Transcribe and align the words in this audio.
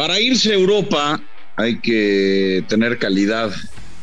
Para 0.00 0.18
irse 0.18 0.52
a 0.52 0.54
Europa 0.54 1.20
hay 1.56 1.78
que 1.78 2.64
tener 2.70 2.96
calidad, 2.96 3.52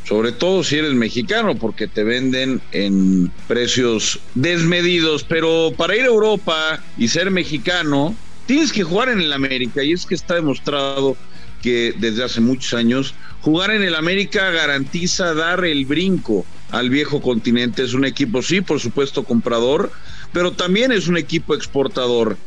sobre 0.04 0.32
todo 0.32 0.64
si 0.64 0.76
eres 0.76 0.94
mexicano, 0.94 1.56
porque 1.56 1.88
te 1.88 2.04
venden 2.04 2.62
en 2.72 3.32
precios 3.48 4.20
desmedidos, 4.36 5.24
pero 5.24 5.74
para 5.76 5.96
ir 5.96 6.04
a 6.04 6.14
Europa 6.14 6.80
y 7.00 7.08
ser 7.08 7.32
mexicano, 7.32 8.16
tienes 8.46 8.72
que 8.72 8.84
jugar 8.84 9.10
en 9.10 9.22
el 9.22 9.34
América 9.34 9.84
y 9.84 9.94
es 9.94 10.06
que 10.06 10.14
está 10.14 10.36
demostrado 10.36 11.18
que 11.64 11.96
desde 11.98 12.26
hace 12.26 12.42
muchos 12.42 12.76
años 12.76 13.16
jugar 13.42 13.72
en 13.72 13.82
el 13.82 13.96
América 13.96 14.52
garantiza 14.52 15.34
dar 15.34 15.66
el 15.66 15.88
brinco 15.88 16.46
al 16.70 16.92
viejo 16.92 17.24
continente. 17.24 17.82
Es 17.82 17.96
un 17.96 18.06
equipo, 18.06 18.44
sí, 18.44 18.62
por 18.62 18.80
supuesto, 18.80 19.24
comprador, 19.24 19.92
pero 20.32 20.52
también 20.52 20.92
es 20.92 21.08
un 21.08 21.18
equipo 21.18 21.56
exportador. 21.56 22.38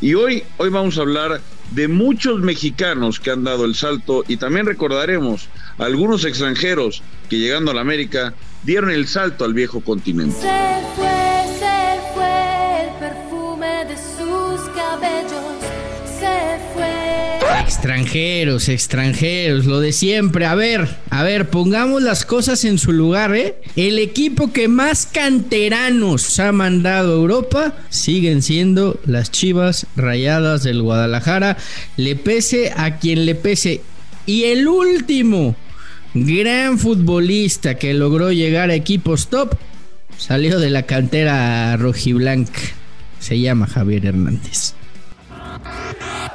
Y 0.00 0.14
hoy, 0.14 0.44
hoy 0.58 0.70
vamos 0.70 0.96
a 0.96 1.00
hablar 1.00 1.40
de 1.70 1.88
muchos 1.88 2.40
mexicanos 2.40 3.20
que 3.20 3.30
han 3.30 3.44
dado 3.44 3.64
el 3.64 3.74
salto 3.74 4.24
y 4.26 4.36
también 4.36 4.66
recordaremos 4.66 5.48
a 5.78 5.84
algunos 5.84 6.24
extranjeros 6.24 7.02
que 7.28 7.38
llegando 7.38 7.70
a 7.70 7.74
la 7.74 7.80
América 7.80 8.34
dieron 8.64 8.90
el 8.90 9.06
salto 9.06 9.44
al 9.44 9.54
viejo 9.54 9.80
continente. 9.80 10.40
Se 10.40 10.82
fue, 10.96 11.44
se 11.58 12.00
fue 12.14 12.84
el 12.84 12.90
perfume 12.98 13.84
de 13.86 13.96
sus 13.96 14.68
cabellos. 14.74 15.49
Extranjeros, 17.58 18.68
extranjeros, 18.68 19.66
lo 19.66 19.80
de 19.80 19.92
siempre. 19.92 20.46
A 20.46 20.54
ver, 20.54 20.88
a 21.10 21.22
ver, 21.22 21.48
pongamos 21.48 22.02
las 22.02 22.24
cosas 22.24 22.64
en 22.64 22.78
su 22.78 22.92
lugar, 22.92 23.34
¿eh? 23.34 23.56
El 23.76 23.98
equipo 23.98 24.52
que 24.52 24.68
más 24.68 25.06
canteranos 25.06 26.38
ha 26.38 26.52
mandado 26.52 27.12
a 27.12 27.16
Europa 27.16 27.74
siguen 27.88 28.42
siendo 28.42 29.00
las 29.04 29.30
Chivas 29.30 29.86
Rayadas 29.96 30.62
del 30.62 30.82
Guadalajara. 30.82 31.56
Le 31.96 32.16
pese 32.16 32.72
a 32.76 32.98
quien 32.98 33.26
le 33.26 33.34
pese. 33.34 33.82
Y 34.26 34.44
el 34.44 34.68
último 34.68 35.56
gran 36.14 36.78
futbolista 36.78 37.76
que 37.76 37.94
logró 37.94 38.32
llegar 38.32 38.70
a 38.70 38.74
equipos 38.74 39.28
top 39.28 39.54
salió 40.16 40.58
de 40.58 40.70
la 40.70 40.82
cantera 40.82 41.76
rojiblanca. 41.76 42.60
Se 43.18 43.38
llama 43.38 43.66
Javier 43.66 44.06
Hernández. 44.06 44.74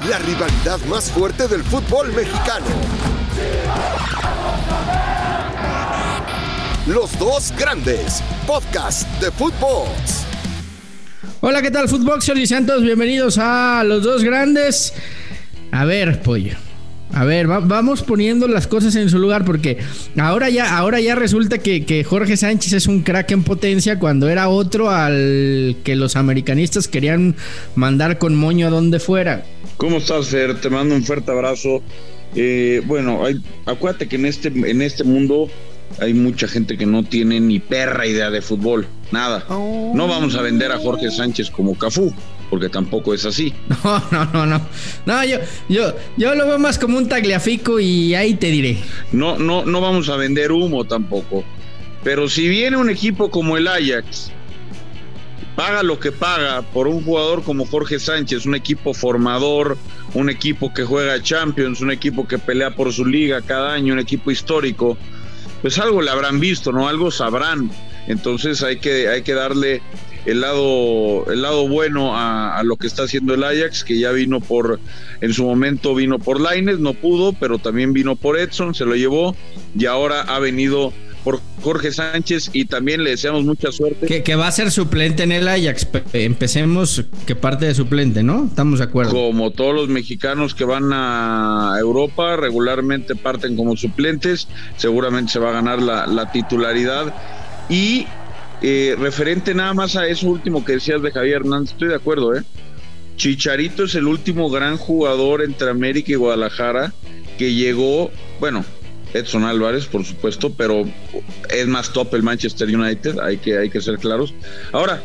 La 0.08 0.18
rivalidad 0.18 0.78
más 0.88 1.10
fuerte 1.10 1.48
del 1.48 1.62
fútbol 1.64 2.12
mexicano. 2.12 2.66
Los 6.86 7.18
dos 7.18 7.52
grandes. 7.58 8.22
Podcast 8.46 9.08
de 9.20 9.30
fútbol. 9.30 9.88
Hola, 11.40 11.60
¿qué 11.62 11.70
tal, 11.70 11.88
Footboxers 11.88 12.40
y 12.40 12.46
Santos? 12.46 12.82
Bienvenidos 12.82 13.38
a 13.38 13.82
Los 13.84 14.02
Dos 14.02 14.22
Grandes. 14.22 14.92
A 15.72 15.84
ver, 15.84 16.22
pollo. 16.22 16.65
A 17.12 17.24
ver, 17.24 17.48
va- 17.50 17.60
vamos 17.60 18.02
poniendo 18.02 18.46
las 18.48 18.66
cosas 18.66 18.94
en 18.96 19.08
su 19.08 19.18
lugar 19.18 19.44
porque 19.44 19.78
ahora 20.18 20.50
ya, 20.50 20.76
ahora 20.76 21.00
ya 21.00 21.14
resulta 21.14 21.58
que, 21.58 21.84
que 21.86 22.04
Jorge 22.04 22.36
Sánchez 22.36 22.72
es 22.74 22.86
un 22.88 23.02
crack 23.02 23.30
en 23.30 23.42
potencia 23.42 23.98
cuando 23.98 24.28
era 24.28 24.48
otro 24.48 24.90
al 24.90 25.76
que 25.84 25.96
los 25.96 26.16
americanistas 26.16 26.88
querían 26.88 27.34
mandar 27.74 28.18
con 28.18 28.34
moño 28.34 28.66
a 28.66 28.70
donde 28.70 28.98
fuera. 28.98 29.44
¿Cómo 29.76 29.98
estás, 29.98 30.26
Fer? 30.28 30.60
Te 30.60 30.68
mando 30.68 30.94
un 30.94 31.04
fuerte 31.04 31.30
abrazo. 31.30 31.80
Eh, 32.34 32.82
bueno, 32.84 33.24
hay, 33.24 33.36
acuérdate 33.64 34.08
que 34.08 34.16
en 34.16 34.26
este, 34.26 34.48
en 34.48 34.82
este 34.82 35.04
mundo 35.04 35.48
hay 36.00 36.14
mucha 36.14 36.48
gente 36.48 36.76
que 36.76 36.86
no 36.86 37.02
tiene 37.02 37.40
ni 37.40 37.58
perra 37.58 38.06
idea 38.06 38.30
de 38.30 38.42
fútbol, 38.42 38.86
nada. 39.10 39.44
No 39.48 40.08
vamos 40.08 40.34
a 40.36 40.42
vender 40.42 40.72
a 40.72 40.78
Jorge 40.78 41.10
Sánchez 41.10 41.50
como 41.50 41.76
Cafú, 41.76 42.12
porque 42.50 42.68
tampoco 42.68 43.14
es 43.14 43.24
así. 43.24 43.52
No, 43.84 44.02
no, 44.10 44.24
no, 44.32 44.46
no. 44.46 44.60
No, 45.06 45.24
yo, 45.24 45.38
yo, 45.68 45.94
yo 46.16 46.34
lo 46.34 46.46
veo 46.46 46.58
más 46.58 46.78
como 46.78 46.98
un 46.98 47.08
tagliafico 47.08 47.78
y 47.80 48.14
ahí 48.14 48.34
te 48.34 48.50
diré. 48.50 48.78
No, 49.12 49.38
no, 49.38 49.64
no 49.64 49.80
vamos 49.80 50.08
a 50.08 50.16
vender 50.16 50.52
humo 50.52 50.84
tampoco. 50.84 51.44
Pero 52.02 52.28
si 52.28 52.48
viene 52.48 52.76
un 52.76 52.90
equipo 52.90 53.30
como 53.30 53.56
el 53.56 53.66
Ajax, 53.66 54.30
paga 55.56 55.82
lo 55.82 55.98
que 55.98 56.12
paga 56.12 56.62
por 56.62 56.86
un 56.86 57.02
jugador 57.02 57.42
como 57.42 57.66
Jorge 57.66 57.98
Sánchez, 57.98 58.46
un 58.46 58.54
equipo 58.54 58.92
formador, 58.94 59.76
un 60.14 60.30
equipo 60.30 60.72
que 60.72 60.84
juega 60.84 61.20
Champions, 61.22 61.80
un 61.80 61.90
equipo 61.90 62.28
que 62.28 62.38
pelea 62.38 62.76
por 62.76 62.92
su 62.92 63.04
liga 63.04 63.40
cada 63.40 63.72
año, 63.72 63.94
un 63.94 63.98
equipo 63.98 64.30
histórico, 64.30 64.96
pues 65.66 65.80
algo 65.80 66.00
le 66.00 66.12
habrán 66.12 66.38
visto, 66.38 66.70
¿no? 66.70 66.86
Algo 66.86 67.10
sabrán. 67.10 67.72
Entonces 68.06 68.62
hay 68.62 68.76
que, 68.76 69.08
hay 69.08 69.22
que 69.22 69.32
darle 69.32 69.82
el 70.24 70.40
lado, 70.40 71.26
el 71.28 71.42
lado 71.42 71.66
bueno 71.66 72.12
a, 72.16 72.62
lo 72.62 72.76
que 72.76 72.86
está 72.86 73.02
haciendo 73.02 73.34
el 73.34 73.42
Ajax, 73.42 73.82
que 73.82 73.98
ya 73.98 74.12
vino 74.12 74.38
por, 74.38 74.78
en 75.20 75.32
su 75.32 75.44
momento 75.44 75.92
vino 75.96 76.20
por 76.20 76.40
Laines, 76.40 76.78
no 76.78 76.94
pudo, 76.94 77.32
pero 77.32 77.58
también 77.58 77.92
vino 77.92 78.14
por 78.14 78.38
Edson, 78.38 78.76
se 78.76 78.84
lo 78.84 78.94
llevó, 78.94 79.34
y 79.76 79.86
ahora 79.86 80.20
ha 80.20 80.38
venido 80.38 80.92
por 81.26 81.40
Jorge 81.60 81.90
Sánchez 81.90 82.50
y 82.52 82.66
también 82.66 83.02
le 83.02 83.10
deseamos 83.10 83.42
mucha 83.42 83.72
suerte. 83.72 84.06
Que, 84.06 84.22
que 84.22 84.36
va 84.36 84.46
a 84.46 84.52
ser 84.52 84.70
suplente 84.70 85.24
en 85.24 85.32
el 85.32 85.48
Ajax. 85.48 85.84
Pe- 85.84 86.24
Empecemos 86.24 87.02
que 87.26 87.34
parte 87.34 87.66
de 87.66 87.74
suplente, 87.74 88.22
¿no? 88.22 88.44
Estamos 88.44 88.78
de 88.78 88.84
acuerdo. 88.84 89.10
Como 89.10 89.50
todos 89.50 89.74
los 89.74 89.88
mexicanos 89.88 90.54
que 90.54 90.64
van 90.64 90.92
a 90.92 91.74
Europa, 91.80 92.36
regularmente 92.36 93.16
parten 93.16 93.56
como 93.56 93.76
suplentes, 93.76 94.46
seguramente 94.76 95.32
se 95.32 95.40
va 95.40 95.48
a 95.48 95.52
ganar 95.54 95.82
la, 95.82 96.06
la 96.06 96.30
titularidad. 96.30 97.12
Y 97.68 98.06
eh, 98.62 98.94
referente 98.96 99.52
nada 99.52 99.74
más 99.74 99.96
a 99.96 100.06
eso 100.06 100.28
último 100.28 100.64
que 100.64 100.74
decías 100.74 101.02
de 101.02 101.10
Javier 101.10 101.38
Hernández, 101.38 101.72
estoy 101.72 101.88
de 101.88 101.96
acuerdo, 101.96 102.36
¿eh? 102.36 102.44
Chicharito 103.16 103.82
es 103.82 103.96
el 103.96 104.06
último 104.06 104.48
gran 104.48 104.76
jugador 104.76 105.42
entre 105.42 105.70
América 105.70 106.12
y 106.12 106.14
Guadalajara 106.14 106.92
que 107.36 107.52
llegó, 107.52 108.12
bueno, 108.38 108.64
Edson 109.14 109.44
Álvarez, 109.44 109.86
por 109.86 110.04
supuesto, 110.04 110.52
pero 110.52 110.84
es 111.50 111.66
más 111.66 111.92
top 111.92 112.14
el 112.14 112.22
Manchester 112.22 112.68
United, 112.74 113.18
hay 113.20 113.38
que, 113.38 113.56
hay 113.58 113.70
que 113.70 113.80
ser 113.80 113.98
claros. 113.98 114.34
Ahora, 114.72 115.02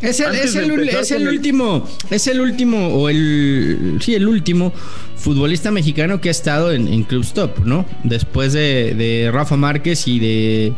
Es 0.00 0.20
el, 0.20 0.34
es 0.34 0.54
el, 0.56 0.70
empezar 0.70 1.00
es 1.02 1.10
el 1.10 1.18
con 1.18 1.28
el- 1.28 1.34
último, 1.34 1.88
es 2.10 2.26
el 2.26 2.40
último, 2.40 2.88
o 2.88 3.08
el, 3.08 3.98
sí, 4.00 4.14
el 4.14 4.26
último 4.28 4.72
futbolista 5.16 5.70
mexicano 5.70 6.20
que 6.20 6.28
ha 6.28 6.32
estado 6.32 6.72
en, 6.72 6.88
en 6.88 7.02
Club 7.04 7.22
Stop, 7.22 7.60
¿no? 7.64 7.86
Después 8.02 8.52
de, 8.52 8.94
de 8.94 9.30
Rafa 9.32 9.56
Márquez 9.56 10.06
y 10.08 10.18
de, 10.18 10.72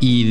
y 0.00 0.24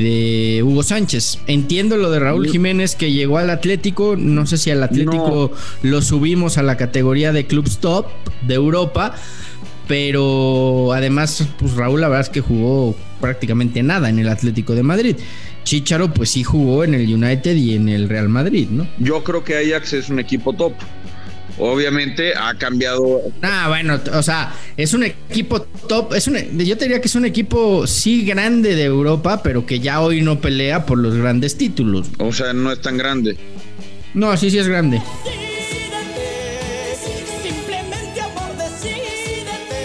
de 0.58 0.64
Hugo 0.64 0.84
Sánchez. 0.84 1.40
Entiendo 1.48 1.98
lo 1.98 2.12
de 2.12 2.20
Raúl 2.20 2.48
Jiménez 2.48 2.96
que 2.96 3.12
llegó 3.12 3.38
al 3.40 3.50
Atlético, 3.50 4.16
no 4.18 4.46
sé 4.46 4.58
si 4.58 4.70
al 4.70 4.84
Atlético 4.84 5.52
lo 5.81 6.02
subimos 6.02 6.58
a 6.60 6.64
la 6.64 6.78
categoría 6.78 7.31
de 7.31 7.48
Club 7.48 7.66
Stop 7.68 8.08
de 8.46 8.54
Europa, 8.54 9.16
pero 9.88 10.94
además, 10.94 11.47
pues 11.59 11.73
Raúl 11.73 12.01
la 12.01 12.07
verdad 12.07 12.21
es 12.27 12.29
que 12.29 12.41
jugó 12.41 12.95
prácticamente 13.19 13.83
nada 13.83 14.09
en 14.09 14.19
el 14.19 14.29
Atlético 14.29 14.75
de 14.75 14.83
Madrid. 14.83 15.16
Chicharo 15.63 16.13
pues 16.13 16.29
sí 16.31 16.44
jugó 16.44 16.83
en 16.83 16.94
el 16.94 17.01
United 17.13 17.55
y 17.55 17.75
en 17.75 17.88
el 17.89 18.09
Real 18.09 18.29
Madrid, 18.29 18.67
¿no? 18.69 18.88
yo 18.99 19.23
creo 19.23 19.44
que 19.44 19.57
Ajax 19.57 19.94
es 19.94 20.09
un 20.09 20.19
equipo 20.19 20.53
top. 20.53 20.73
Obviamente 21.59 22.33
ha 22.35 22.55
cambiado 22.55 23.21
Ah, 23.44 23.67
bueno, 23.69 23.99
o 24.13 24.23
sea, 24.23 24.53
es 24.75 24.94
un 24.94 25.03
equipo 25.03 25.61
top, 25.61 26.13
es 26.15 26.27
un, 26.27 26.35
yo 26.57 26.77
te 26.77 26.85
diría 26.85 27.00
que 27.00 27.07
es 27.07 27.15
un 27.15 27.25
equipo 27.25 27.85
sí 27.85 28.25
grande 28.25 28.75
de 28.75 28.85
Europa, 28.85 29.44
pero 29.44 29.65
que 29.65 29.79
ya 29.79 30.01
hoy 30.01 30.21
no 30.21 30.41
pelea 30.41 30.85
por 30.85 30.97
los 30.97 31.15
grandes 31.15 31.55
títulos. 31.55 32.07
O 32.17 32.33
sea, 32.33 32.53
no 32.53 32.71
es 32.71 32.81
tan 32.81 32.97
grande. 32.97 33.38
No, 34.15 34.35
sí, 34.35 34.50
sí 34.50 34.57
es 34.57 34.67
grande. 34.67 35.01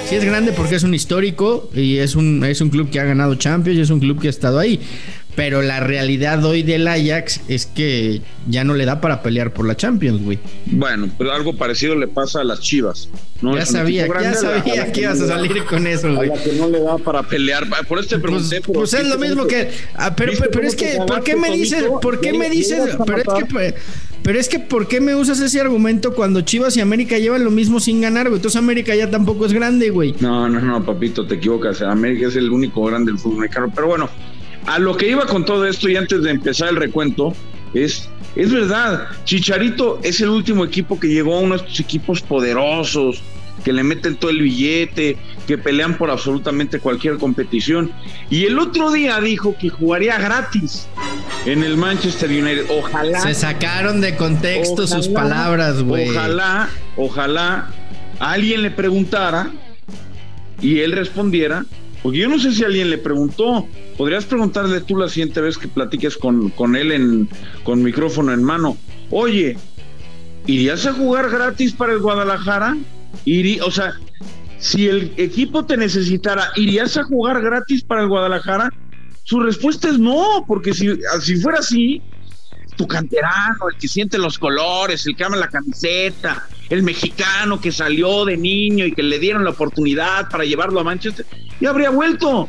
Sí 0.09 0.15
es 0.15 0.25
grande 0.25 0.53
porque 0.53 0.75
es 0.77 0.83
un 0.85 0.95
histórico 0.95 1.71
y 1.75 1.99
es 1.99 2.15
un, 2.17 2.43
es 2.45 2.61
un 2.61 2.71
club 2.71 2.89
que 2.91 2.99
ha 3.01 3.05
ganado 3.05 3.35
Champions 3.35 3.79
y 3.79 3.83
es 3.83 3.91
un 3.91 4.01
club 4.01 4.21
que 4.21 4.29
ha 4.29 4.31
estado 4.31 4.59
ahí. 4.59 4.81
Pero 5.37 5.63
la 5.63 5.79
realidad 5.79 6.45
hoy 6.45 6.63
del 6.65 6.89
Ajax 6.89 7.43
es 7.47 7.67
que 7.67 8.23
ya 8.49 8.65
no 8.65 8.75
le 8.75 8.85
da 8.87 9.01
para 9.01 9.23
pelear 9.23 9.53
por 9.53 9.67
la 9.69 9.77
Champions, 9.77 10.21
güey. 10.23 10.39
Bueno, 10.67 11.09
pues 11.17 11.31
algo 11.31 11.55
parecido 11.57 11.95
le 11.95 12.09
pasa 12.09 12.41
a 12.41 12.45
las 12.45 12.61
Chivas. 12.61 13.09
¿no? 13.41 13.55
Ya 13.57 13.65
sabía, 13.65 14.09
ya 14.21 14.35
sabía 14.35 14.91
que 14.91 15.03
ibas 15.03 15.21
a 15.21 15.29
salir 15.29 15.63
con 15.65 15.87
eso, 15.87 16.09
A 16.09 16.15
güey. 16.15 16.29
la 16.31 16.43
que 16.43 16.53
no 16.55 16.69
le 16.69 16.81
da 16.81 16.99
para 16.99 17.23
pelear. 17.23 17.69
Por 17.87 18.01
eso 18.01 18.09
te 18.09 18.19
Pues, 18.19 18.23
pregunté. 18.23 18.61
pero 18.63 18.73
pues 18.81 18.95
es 18.95 19.01
¿viste 19.05 19.15
lo 19.17 19.21
mismo 19.25 19.47
que. 19.47 19.71
ah, 19.95 20.17
pero, 20.17 20.33
¿Viste 20.33 20.49
pero, 20.49 20.59
pero 20.59 20.69
es 20.69 20.75
que, 20.75 20.97
¿por 21.07 21.23
qué 21.23 21.37
me 21.37 21.51
dices? 21.57 21.85
¿Por 22.03 22.21
qué 22.21 22.33
me 22.33 22.51
dices? 22.51 22.97
Pero 23.07 23.19
es 23.19 23.45
que. 23.45 23.75
Pero 24.29 24.41
es 24.41 24.51
que, 24.51 24.59
¿por 24.59 24.89
qué 24.89 25.01
me 25.01 25.15
usas 25.15 25.41
ese 25.41 25.59
argumento 25.59 26.13
cuando 26.13 26.43
Chivas 26.43 26.77
y 26.77 26.83
América 26.83 27.17
llevan 27.17 27.45
lo 27.45 27.51
mismo 27.51 27.81
sin 27.81 28.03
ganar, 28.03 28.29
güey? 28.29 28.37
Entonces 28.37 28.59
América 28.59 28.95
ya 28.95 29.11
tampoco 29.11 29.47
es 29.47 29.55
grande, 29.55 29.89
güey. 29.89 30.15
No, 30.21 30.47
no, 30.51 30.61
no, 30.61 30.85
papito, 30.85 31.27
te 31.27 31.37
equivocas. 31.37 31.81
América 31.81 32.29
es 32.29 32.37
el 32.37 32.51
único 32.51 32.85
grande 32.85 33.11
del 33.11 33.19
fútbol 33.19 33.39
mexicano. 33.39 33.73
Pero 33.75 33.87
bueno, 33.87 34.11
a 34.67 34.79
lo 34.79 34.95
que 34.99 35.09
iba 35.09 35.25
con 35.25 35.47
todo 35.47 35.65
esto 35.65 35.89
y 35.89 35.97
antes 35.97 36.23
de 36.23 36.31
empezar 36.31 36.69
el 36.69 36.77
recuento, 36.77 37.33
es, 37.73 38.11
es 38.37 38.53
verdad, 38.53 39.07
Chicharito 39.25 39.99
es 40.03 40.21
el 40.21 40.29
último 40.29 40.63
equipo 40.63 41.01
que 41.01 41.09
llegó 41.09 41.39
a 41.39 41.41
uno 41.41 41.57
de 41.57 41.63
estos 41.63 41.81
equipos 41.81 42.21
poderosos, 42.21 43.23
que 43.65 43.73
le 43.73 43.83
meten 43.83 44.17
todo 44.17 44.31
el 44.31 44.43
billete, 44.43 45.17
que 45.47 45.57
pelean 45.57 45.97
por 45.97 46.11
absolutamente 46.11 46.81
cualquier 46.81 47.17
competición. 47.17 47.91
Y 48.29 48.45
el 48.45 48.59
otro 48.59 48.91
día 48.91 49.23
dijo 49.23 49.57
que 49.59 49.71
jugaría 49.71 50.19
gratis 50.19 50.87
en 51.47 51.63
el 51.63 51.77
Manchester 51.77 52.31
United. 52.31 52.67
Ojalá. 52.71 53.21
Se 53.21 53.35
sacaron 53.35 54.01
de 54.01 54.17
contexto 54.17 54.87
sus 54.87 55.09
palabras, 55.09 55.83
güey. 55.83 56.09
Ojalá, 56.09 56.69
ojalá 56.97 57.67
alguien 58.19 58.63
le 58.63 58.71
preguntara 58.71 59.51
y 60.61 60.81
él 60.81 60.93
respondiera, 60.93 61.65
porque 62.03 62.19
yo 62.19 62.29
no 62.29 62.39
sé 62.39 62.53
si 62.53 62.65
alguien 62.65 62.91
le 62.91 62.99
preguntó, 62.99 63.67
podrías 63.97 64.25
preguntarle 64.25 64.81
tú 64.81 64.97
la 64.97 65.09
siguiente 65.09 65.41
vez 65.41 65.57
que 65.59 65.69
platiques 65.69 66.17
con, 66.17 66.51
con 66.51 66.77
él 66.77 66.93
en, 66.93 67.29
con 67.63 67.83
micrófono 67.83 68.33
en 68.33 68.43
mano, 68.43 68.77
oye, 69.11 69.57
¿irías 70.47 70.87
a 70.87 70.93
jugar 70.93 71.31
gratis 71.31 71.73
para 71.73 71.93
el 71.93 72.01
Guadalajara? 72.01 72.77
Irí, 73.25 73.61
o 73.61 73.71
sea, 73.71 73.95
si 74.59 74.89
el 74.89 75.13
equipo 75.17 75.65
te 75.65 75.77
necesitara, 75.77 76.51
¿irías 76.57 76.97
a 76.97 77.05
jugar 77.05 77.41
gratis 77.41 77.85
para 77.85 78.03
el 78.03 78.09
Guadalajara? 78.09 78.73
Su 79.29 79.41
respuesta 79.41 79.91
es 79.91 79.99
no, 79.99 80.47
porque 80.49 80.73
si, 80.73 80.89
fuera 81.43 81.59
así, 81.59 82.01
tu 82.79 82.87
canterano, 82.87 83.69
el 83.71 83.79
que 83.79 83.87
siente 83.87 84.17
los 84.17 84.39
colores, 84.39 85.05
el 85.07 85.15
que 85.15 85.23
ama 85.23 85.37
la 85.37 85.51
camiseta, 85.51 86.49
el 86.71 86.83
mexicano 86.83 87.61
que 87.61 87.71
salió 87.71 88.25
de 88.25 88.39
niño 88.39 88.87
y 88.87 88.93
que 88.93 89.03
le 89.03 89.19
dieron 89.19 89.45
la 89.45 89.51
oportunidad 89.51 90.31
para 90.31 90.47
llevarlo 90.47 90.81
a 90.81 90.85
Manchester, 90.85 91.27
y 91.61 91.67
habría 91.67 91.91
vuelto. 91.91 92.49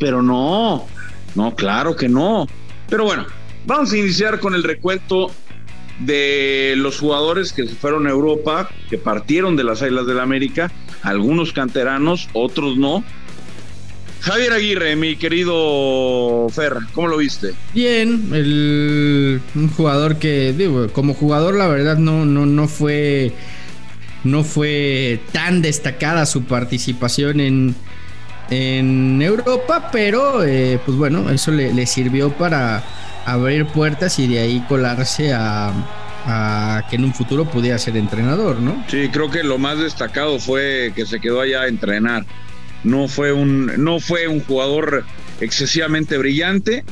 Pero 0.00 0.20
no, 0.20 0.88
no, 1.36 1.54
claro 1.54 1.94
que 1.94 2.08
no. 2.08 2.48
Pero 2.88 3.04
bueno, 3.04 3.24
vamos 3.64 3.92
a 3.92 3.96
iniciar 3.96 4.40
con 4.40 4.56
el 4.56 4.64
recuento 4.64 5.30
de 6.00 6.74
los 6.76 6.98
jugadores 6.98 7.52
que 7.52 7.68
se 7.68 7.74
fueron 7.76 8.08
a 8.08 8.10
Europa, 8.10 8.68
que 8.90 8.98
partieron 8.98 9.54
de 9.54 9.62
las 9.62 9.80
Islas 9.80 10.08
del 10.08 10.16
la 10.16 10.24
América, 10.24 10.72
algunos 11.02 11.52
canteranos, 11.52 12.28
otros 12.32 12.76
no. 12.76 13.04
Javier 14.20 14.52
Aguirre, 14.52 14.96
mi 14.96 15.16
querido 15.16 16.48
Fer, 16.50 16.74
¿cómo 16.92 17.08
lo 17.08 17.18
viste? 17.18 17.54
Bien, 17.74 18.30
el, 18.32 19.40
un 19.54 19.68
jugador 19.70 20.16
que, 20.16 20.52
digo, 20.52 20.88
como 20.92 21.14
jugador 21.14 21.54
la 21.54 21.68
verdad 21.68 21.96
no, 21.96 22.24
no, 22.24 22.46
no 22.46 22.68
fue 22.68 23.32
no 24.24 24.42
fue 24.42 25.20
tan 25.32 25.62
destacada 25.62 26.26
su 26.26 26.44
participación 26.44 27.40
en, 27.40 27.74
en 28.50 29.22
Europa, 29.22 29.90
pero 29.92 30.44
eh, 30.44 30.80
pues 30.84 30.96
bueno, 30.98 31.30
eso 31.30 31.52
le, 31.52 31.72
le, 31.72 31.86
sirvió 31.86 32.30
para 32.32 32.82
abrir 33.24 33.66
puertas 33.66 34.18
y 34.18 34.26
de 34.26 34.40
ahí 34.40 34.64
colarse 34.68 35.32
a, 35.32 35.72
a, 36.26 36.86
que 36.90 36.96
en 36.96 37.04
un 37.04 37.14
futuro 37.14 37.44
pudiera 37.44 37.78
ser 37.78 37.96
entrenador, 37.96 38.58
¿no? 38.58 38.84
Sí, 38.88 39.08
creo 39.12 39.30
que 39.30 39.42
lo 39.42 39.58
más 39.58 39.78
destacado 39.78 40.38
fue 40.38 40.92
que 40.94 41.06
se 41.06 41.20
quedó 41.20 41.40
allá 41.40 41.62
a 41.62 41.68
entrenar. 41.68 42.26
No 42.86 43.08
fue 43.08 43.32
un, 43.32 43.72
no 43.82 43.98
fue 43.98 44.28
un 44.28 44.40
jugador 44.40 45.04
excesivamente 45.40 46.16
brillante, 46.18 46.84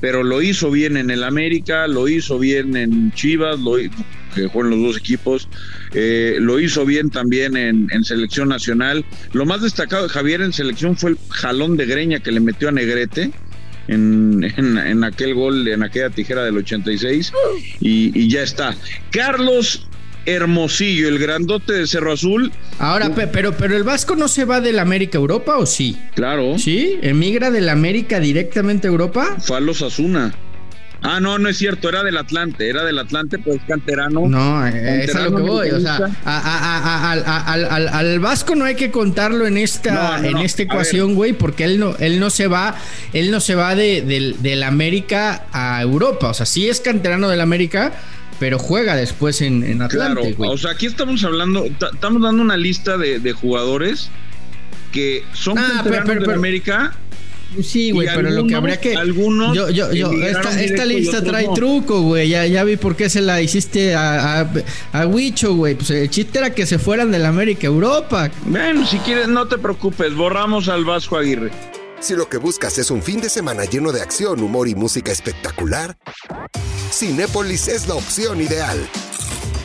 pero 0.00 0.22
lo 0.22 0.42
hizo 0.42 0.70
bien 0.70 0.96
en 0.96 1.10
el 1.10 1.24
América, 1.24 1.88
lo 1.88 2.06
hizo 2.06 2.38
bien 2.38 2.76
en 2.76 3.12
Chivas, 3.12 3.58
lo, 3.58 3.76
que 3.76 4.46
jugó 4.46 4.64
en 4.64 4.70
los 4.70 4.80
dos 4.80 4.96
equipos, 4.96 5.48
eh, 5.92 6.36
lo 6.38 6.60
hizo 6.60 6.86
bien 6.86 7.10
también 7.10 7.56
en, 7.56 8.04
selección 8.04 8.48
nacional. 8.48 9.04
Lo 9.32 9.44
más 9.44 9.60
destacado 9.60 10.04
de 10.04 10.08
Javier 10.08 10.40
en 10.40 10.52
selección 10.52 10.96
fue 10.96 11.10
el 11.10 11.18
jalón 11.30 11.76
de 11.76 11.86
greña 11.86 12.20
que 12.20 12.30
le 12.30 12.38
metió 12.38 12.68
a 12.68 12.72
Negrete. 12.72 13.32
En, 13.88 14.44
en, 14.56 14.78
en 14.78 15.02
aquel 15.02 15.34
gol, 15.34 15.66
en 15.66 15.82
aquella 15.82 16.10
tijera 16.10 16.44
del 16.44 16.58
86, 16.58 17.32
y, 17.80 18.16
y 18.16 18.28
ya 18.28 18.42
está. 18.42 18.76
Carlos 19.10 19.88
Hermosillo, 20.26 21.08
el 21.08 21.18
grandote 21.18 21.72
de 21.72 21.86
Cerro 21.86 22.12
Azul. 22.12 22.52
Ahora, 22.78 23.10
pero, 23.32 23.52
pero 23.52 23.76
el 23.76 23.84
Vasco 23.84 24.16
no 24.16 24.28
se 24.28 24.44
va 24.44 24.60
del 24.60 24.78
América 24.78 25.18
a 25.18 25.20
Europa 25.20 25.56
o 25.56 25.66
sí? 25.66 25.98
Claro. 26.14 26.58
¿Sí? 26.58 26.98
¿Emigra 27.02 27.50
del 27.50 27.68
América 27.68 28.20
directamente 28.20 28.88
a 28.88 28.90
Europa? 28.90 29.36
Fue 29.40 29.56
a 29.56 29.60
los 29.60 29.82
Asuna. 29.82 30.34
Ah, 31.02 31.18
no, 31.18 31.38
no 31.38 31.48
es 31.48 31.56
cierto, 31.56 31.88
era 31.88 32.02
del 32.02 32.18
Atlante, 32.18 32.68
era 32.68 32.84
del 32.84 32.98
Atlante, 32.98 33.38
pues 33.38 33.58
canterano. 33.66 34.28
No, 34.28 34.60
canterano 34.60 35.02
es 35.02 35.14
a 35.14 35.20
lo 35.22 35.36
que 35.36 35.42
voy, 35.42 35.70
o 35.70 35.80
sea, 35.80 35.94
a, 35.94 36.38
a, 36.38 37.10
a, 37.10 37.52
al, 37.52 37.88
al, 37.88 38.20
Vasco 38.20 38.54
no 38.54 38.66
hay 38.66 38.74
que 38.74 38.90
contarlo 38.90 39.46
en 39.46 39.56
esta, 39.56 40.18
no, 40.18 40.18
no, 40.18 40.28
en 40.28 40.44
esta 40.44 40.62
ecuación, 40.62 41.14
güey, 41.14 41.32
porque 41.32 41.64
él 41.64 41.78
no, 41.78 41.96
él 42.00 42.20
no 42.20 42.28
se 42.28 42.48
va, 42.48 42.76
él 43.14 43.30
no 43.30 43.40
se 43.40 43.54
va 43.54 43.74
de, 43.74 44.02
de, 44.02 44.34
del 44.40 44.62
América 44.62 45.46
a 45.52 45.80
Europa, 45.80 46.28
o 46.28 46.34
sea, 46.34 46.44
sí 46.44 46.68
es 46.68 46.80
canterano 46.80 47.30
del 47.30 47.40
América, 47.40 47.92
pero 48.40 48.58
juega 48.58 48.96
después 48.96 49.42
en, 49.42 49.62
en 49.62 49.82
Atlante, 49.82 50.34
claro, 50.34 50.52
O 50.52 50.58
sea, 50.58 50.70
aquí 50.72 50.86
estamos 50.86 51.22
hablando, 51.24 51.66
estamos 51.66 52.22
dando 52.22 52.42
una 52.42 52.56
lista 52.56 52.96
de, 52.96 53.20
de 53.20 53.32
jugadores 53.32 54.08
que 54.92 55.22
son 55.34 55.58
ah, 55.58 55.82
pero, 55.84 56.02
pero, 56.06 56.20
pero, 56.20 56.32
de 56.32 56.34
América. 56.34 56.96
Sí, 57.62 57.90
güey, 57.90 58.06
pero 58.06 58.28
algunos, 58.28 58.42
lo 58.42 58.48
que 58.48 58.54
habría 58.54 58.80
que. 58.80 58.96
Algunos. 58.96 59.54
Yo, 59.54 59.68
yo, 59.68 59.92
yo, 59.92 60.12
esta, 60.12 60.58
esta 60.62 60.84
lista 60.86 61.22
trae 61.22 61.48
no. 61.48 61.54
truco, 61.54 62.00
güey. 62.00 62.28
Ya, 62.28 62.46
ya 62.46 62.64
vi 62.64 62.76
por 62.76 62.96
qué 62.96 63.10
se 63.10 63.20
la 63.20 63.42
hiciste 63.42 63.94
a, 63.94 64.40
a, 64.40 64.50
a 64.92 65.06
Huicho, 65.06 65.54
güey. 65.54 65.74
Pues 65.74 65.90
el 65.90 66.08
chiste 66.08 66.38
era 66.38 66.54
que 66.54 66.64
se 66.64 66.78
fueran 66.78 67.10
del 67.10 67.26
América 67.26 67.66
a 67.66 67.70
Europa. 67.70 68.30
Bueno, 68.46 68.86
si 68.86 68.98
quieres, 68.98 69.28
no 69.28 69.48
te 69.48 69.58
preocupes. 69.58 70.14
Borramos 70.14 70.68
al 70.68 70.84
Vasco 70.84 71.18
Aguirre. 71.18 71.50
Si 72.00 72.16
lo 72.16 72.30
que 72.30 72.38
buscas 72.38 72.78
es 72.78 72.90
un 72.90 73.02
fin 73.02 73.20
de 73.20 73.28
semana 73.28 73.66
lleno 73.66 73.92
de 73.92 74.00
acción, 74.00 74.40
humor 74.40 74.68
y 74.68 74.74
música 74.74 75.12
espectacular, 75.12 75.98
Cinépolis 76.90 77.68
es 77.68 77.86
la 77.86 77.94
opción 77.94 78.40
ideal. 78.40 78.78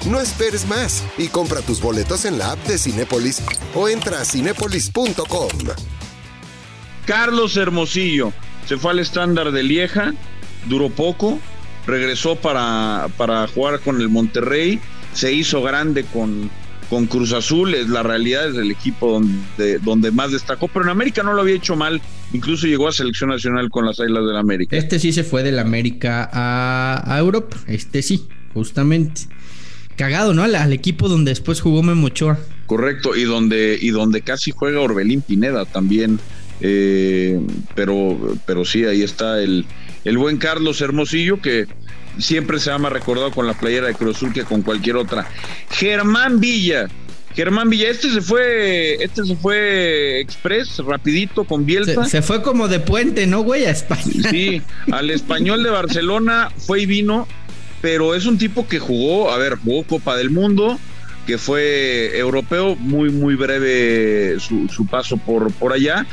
No 0.09 0.19
esperes 0.21 0.67
más 0.67 1.03
y 1.17 1.27
compra 1.27 1.61
tus 1.61 1.81
boletos 1.81 2.25
en 2.25 2.37
la 2.37 2.51
app 2.51 2.67
de 2.67 2.77
Cinépolis 2.77 3.41
o 3.73 3.89
entra 3.89 4.21
a 4.21 4.25
cinépolis.com. 4.25 5.49
Carlos 7.05 7.57
Hermosillo 7.57 8.31
se 8.67 8.77
fue 8.77 8.91
al 8.91 8.99
estándar 8.99 9.51
de 9.51 9.63
Lieja, 9.63 10.13
duró 10.67 10.89
poco, 10.89 11.39
regresó 11.87 12.35
para, 12.35 13.07
para 13.17 13.47
jugar 13.47 13.79
con 13.79 13.99
el 14.01 14.09
Monterrey, 14.09 14.79
se 15.13 15.33
hizo 15.33 15.61
grande 15.63 16.03
con, 16.05 16.51
con 16.89 17.07
Cruz 17.07 17.33
Azul, 17.33 17.73
es 17.73 17.89
la 17.89 18.03
realidad 18.03 18.49
es 18.49 18.55
el 18.55 18.69
equipo 18.71 19.11
donde, 19.11 19.79
donde 19.79 20.11
más 20.11 20.31
destacó, 20.31 20.67
pero 20.67 20.85
en 20.85 20.91
América 20.91 21.23
no 21.23 21.33
lo 21.33 21.41
había 21.41 21.55
hecho 21.55 21.75
mal, 21.75 22.01
incluso 22.35 22.67
llegó 22.67 22.87
a 22.87 22.91
selección 22.91 23.29
nacional 23.29 23.69
con 23.69 23.85
las 23.85 23.99
Islas 23.99 24.25
del 24.25 24.37
América. 24.37 24.75
Este 24.75 24.99
sí 24.99 25.11
se 25.11 25.23
fue 25.23 25.43
del 25.43 25.59
América 25.59 26.29
a, 26.31 27.03
a 27.05 27.19
Europa, 27.19 27.57
este 27.67 28.01
sí, 28.01 28.27
justamente. 28.53 29.21
Cagado, 29.95 30.33
¿no? 30.33 30.43
Al, 30.43 30.55
al, 30.55 30.73
equipo 30.73 31.07
donde 31.07 31.31
después 31.31 31.61
jugó 31.61 31.81
Memo 31.81 32.07
Ochoa. 32.07 32.37
Correcto, 32.65 33.15
y 33.15 33.23
donde, 33.23 33.77
y 33.79 33.89
donde 33.91 34.21
casi 34.21 34.51
juega 34.51 34.81
Orbelín 34.81 35.21
Pineda 35.21 35.65
también. 35.65 36.19
Eh, 36.61 37.39
pero, 37.75 38.37
pero 38.45 38.65
sí, 38.65 38.85
ahí 38.85 39.03
está 39.03 39.41
el, 39.41 39.65
el 40.03 40.17
buen 40.17 40.37
Carlos 40.37 40.81
Hermosillo 40.81 41.41
que 41.41 41.67
siempre 42.17 42.59
se 42.59 42.69
llama 42.69 42.89
recordado 42.89 43.31
con 43.31 43.45
la 43.45 43.53
playera 43.53 43.87
de 43.87 43.93
Cruz 43.93 44.17
Azul 44.17 44.33
que 44.33 44.43
con 44.43 44.61
cualquier 44.61 44.95
otra. 44.97 45.27
Germán 45.69 46.39
Villa. 46.39 46.87
Germán 47.35 47.69
Villa, 47.69 47.89
este 47.89 48.09
se 48.09 48.21
fue, 48.21 48.95
este 49.03 49.25
se 49.25 49.35
fue 49.35 50.21
express, 50.21 50.79
rapidito 50.79 51.43
con 51.43 51.65
Bielsa. 51.65 52.05
Se, 52.05 52.09
se, 52.09 52.21
fue 52.21 52.41
como 52.41 52.69
de 52.69 52.79
puente, 52.79 53.27
¿no, 53.27 53.41
güey? 53.41 53.65
A 53.65 53.71
España. 53.71 54.29
Sí, 54.29 54.61
al 54.91 55.09
español 55.09 55.61
de 55.61 55.69
Barcelona 55.69 56.49
fue 56.55 56.81
y 56.81 56.85
vino, 56.85 57.27
pero 57.81 58.15
es 58.15 58.25
un 58.25 58.37
tipo 58.37 58.67
que 58.67 58.79
jugó, 58.79 59.31
a 59.31 59.37
ver, 59.37 59.57
jugó 59.57 59.83
Copa 59.83 60.15
del 60.15 60.29
Mundo, 60.29 60.79
que 61.27 61.37
fue 61.37 62.17
europeo, 62.17 62.77
muy, 62.77 63.09
muy 63.09 63.35
breve 63.35 64.39
su, 64.39 64.69
su 64.69 64.85
paso 64.85 65.17
por, 65.17 65.51
por 65.53 65.73
allá, 65.73 66.05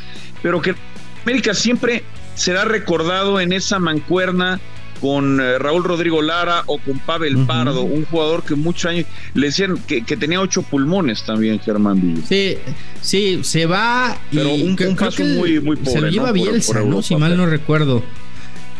pero 0.43 0.61
que 0.61 0.75
América 1.23 1.55
siempre 1.55 2.02
será 2.35 2.64
recordado 2.64 3.38
en 3.41 3.52
esa 3.52 3.79
mancuerna 3.79 4.61
con 5.02 5.40
eh, 5.40 5.59
Raúl 5.59 5.82
Rodrigo 5.82 6.23
Lara 6.23 6.62
o 6.66 6.78
con 6.78 7.00
Pavel 7.00 7.35
uh 7.35 7.40
-huh. 7.40 7.47
Pardo, 7.47 7.82
un 7.82 8.04
jugador 8.04 8.44
que 8.44 8.54
muchos 8.54 8.87
años 8.87 9.06
le 9.35 9.47
decían 9.47 9.76
que, 9.87 10.04
que, 10.04 10.16
tenía 10.16 10.40
ocho 10.40 10.62
pulmones 10.62 11.25
también, 11.25 11.59
Germán 11.59 12.00
Villa. 12.00 12.23
Sí, 12.26 12.56
sí, 13.00 13.40
se 13.42 13.66
va. 13.66 14.16
Pero 14.30 14.56
y 14.56 14.62
un, 14.62 14.76
un 14.80 14.97
caso 14.97 15.25
muy, 15.25 15.61
muy 15.61 15.76
pobre. 15.76 15.90
Se 15.90 16.00
lo 16.00 16.09
lleva 16.09 16.28
¿no? 16.28 16.35
Bielsa, 16.35 16.73
por, 16.73 16.82
por 16.82 16.90
¿no? 16.90 17.02
Si 17.02 17.16
mal 17.16 17.37
no 17.37 17.47
recuerdo. 17.47 18.04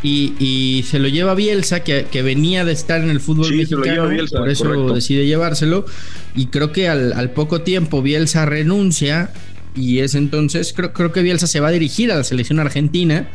Y, 0.05 0.35
y, 0.39 0.85
se 0.85 1.01
lo 1.01 1.09
lleva 1.09 1.35
Bielsa, 1.35 1.83
que, 1.85 2.07
que, 2.11 2.23
venía 2.23 2.65
de 2.65 2.73
estar 2.73 3.01
en 3.01 3.11
el 3.11 3.21
fútbol 3.21 3.47
sí, 3.47 3.55
mexicano, 3.57 4.09
Bielsa, 4.09 4.39
por 4.39 4.49
eso 4.49 4.65
correcto. 4.65 4.95
decide 4.95 5.27
llevárselo. 5.27 5.87
Y 6.37 6.47
creo 6.47 6.71
que 6.71 6.89
al, 6.89 7.13
al, 7.13 7.31
poco 7.31 7.63
tiempo 7.63 8.01
Bielsa 8.01 8.47
renuncia 8.47 9.33
y 9.75 10.01
es 10.01 10.15
entonces, 10.15 10.73
creo, 10.73 10.93
creo 10.93 11.13
que 11.13 11.23
Bielsa 11.23 11.47
se 11.47 11.61
va 11.61 11.69
a 11.69 11.73
dirigir 11.73 12.13
a 12.13 12.17
la 12.17 12.25
selección 12.25 12.61
argentina. 12.61 13.29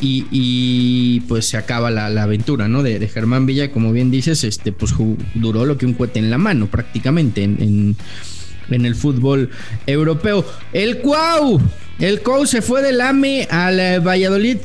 Y, 0.00 1.20
pues 1.28 1.46
se 1.46 1.56
acaba 1.56 1.90
la, 1.90 2.22
aventura, 2.22 2.68
¿no? 2.68 2.82
De, 2.82 3.08
Germán 3.08 3.46
Villa, 3.46 3.72
como 3.72 3.92
bien 3.92 4.10
dices, 4.10 4.44
este, 4.44 4.72
pues 4.72 4.94
duró 5.34 5.64
lo 5.64 5.78
que 5.78 5.86
un 5.86 5.94
cohete 5.94 6.18
en 6.18 6.30
la 6.30 6.38
mano, 6.38 6.66
prácticamente, 6.66 7.42
en, 7.42 7.56
en, 7.60 7.96
en 8.70 8.86
el 8.86 8.94
fútbol 8.94 9.50
europeo. 9.86 10.44
El 10.72 10.98
Cuau, 10.98 11.60
el 11.98 12.20
Cuau 12.20 12.46
se 12.46 12.62
fue 12.62 12.82
del 12.82 13.00
AME 13.00 13.48
al 13.50 13.80
eh, 13.80 13.98
Valladolid. 13.98 14.58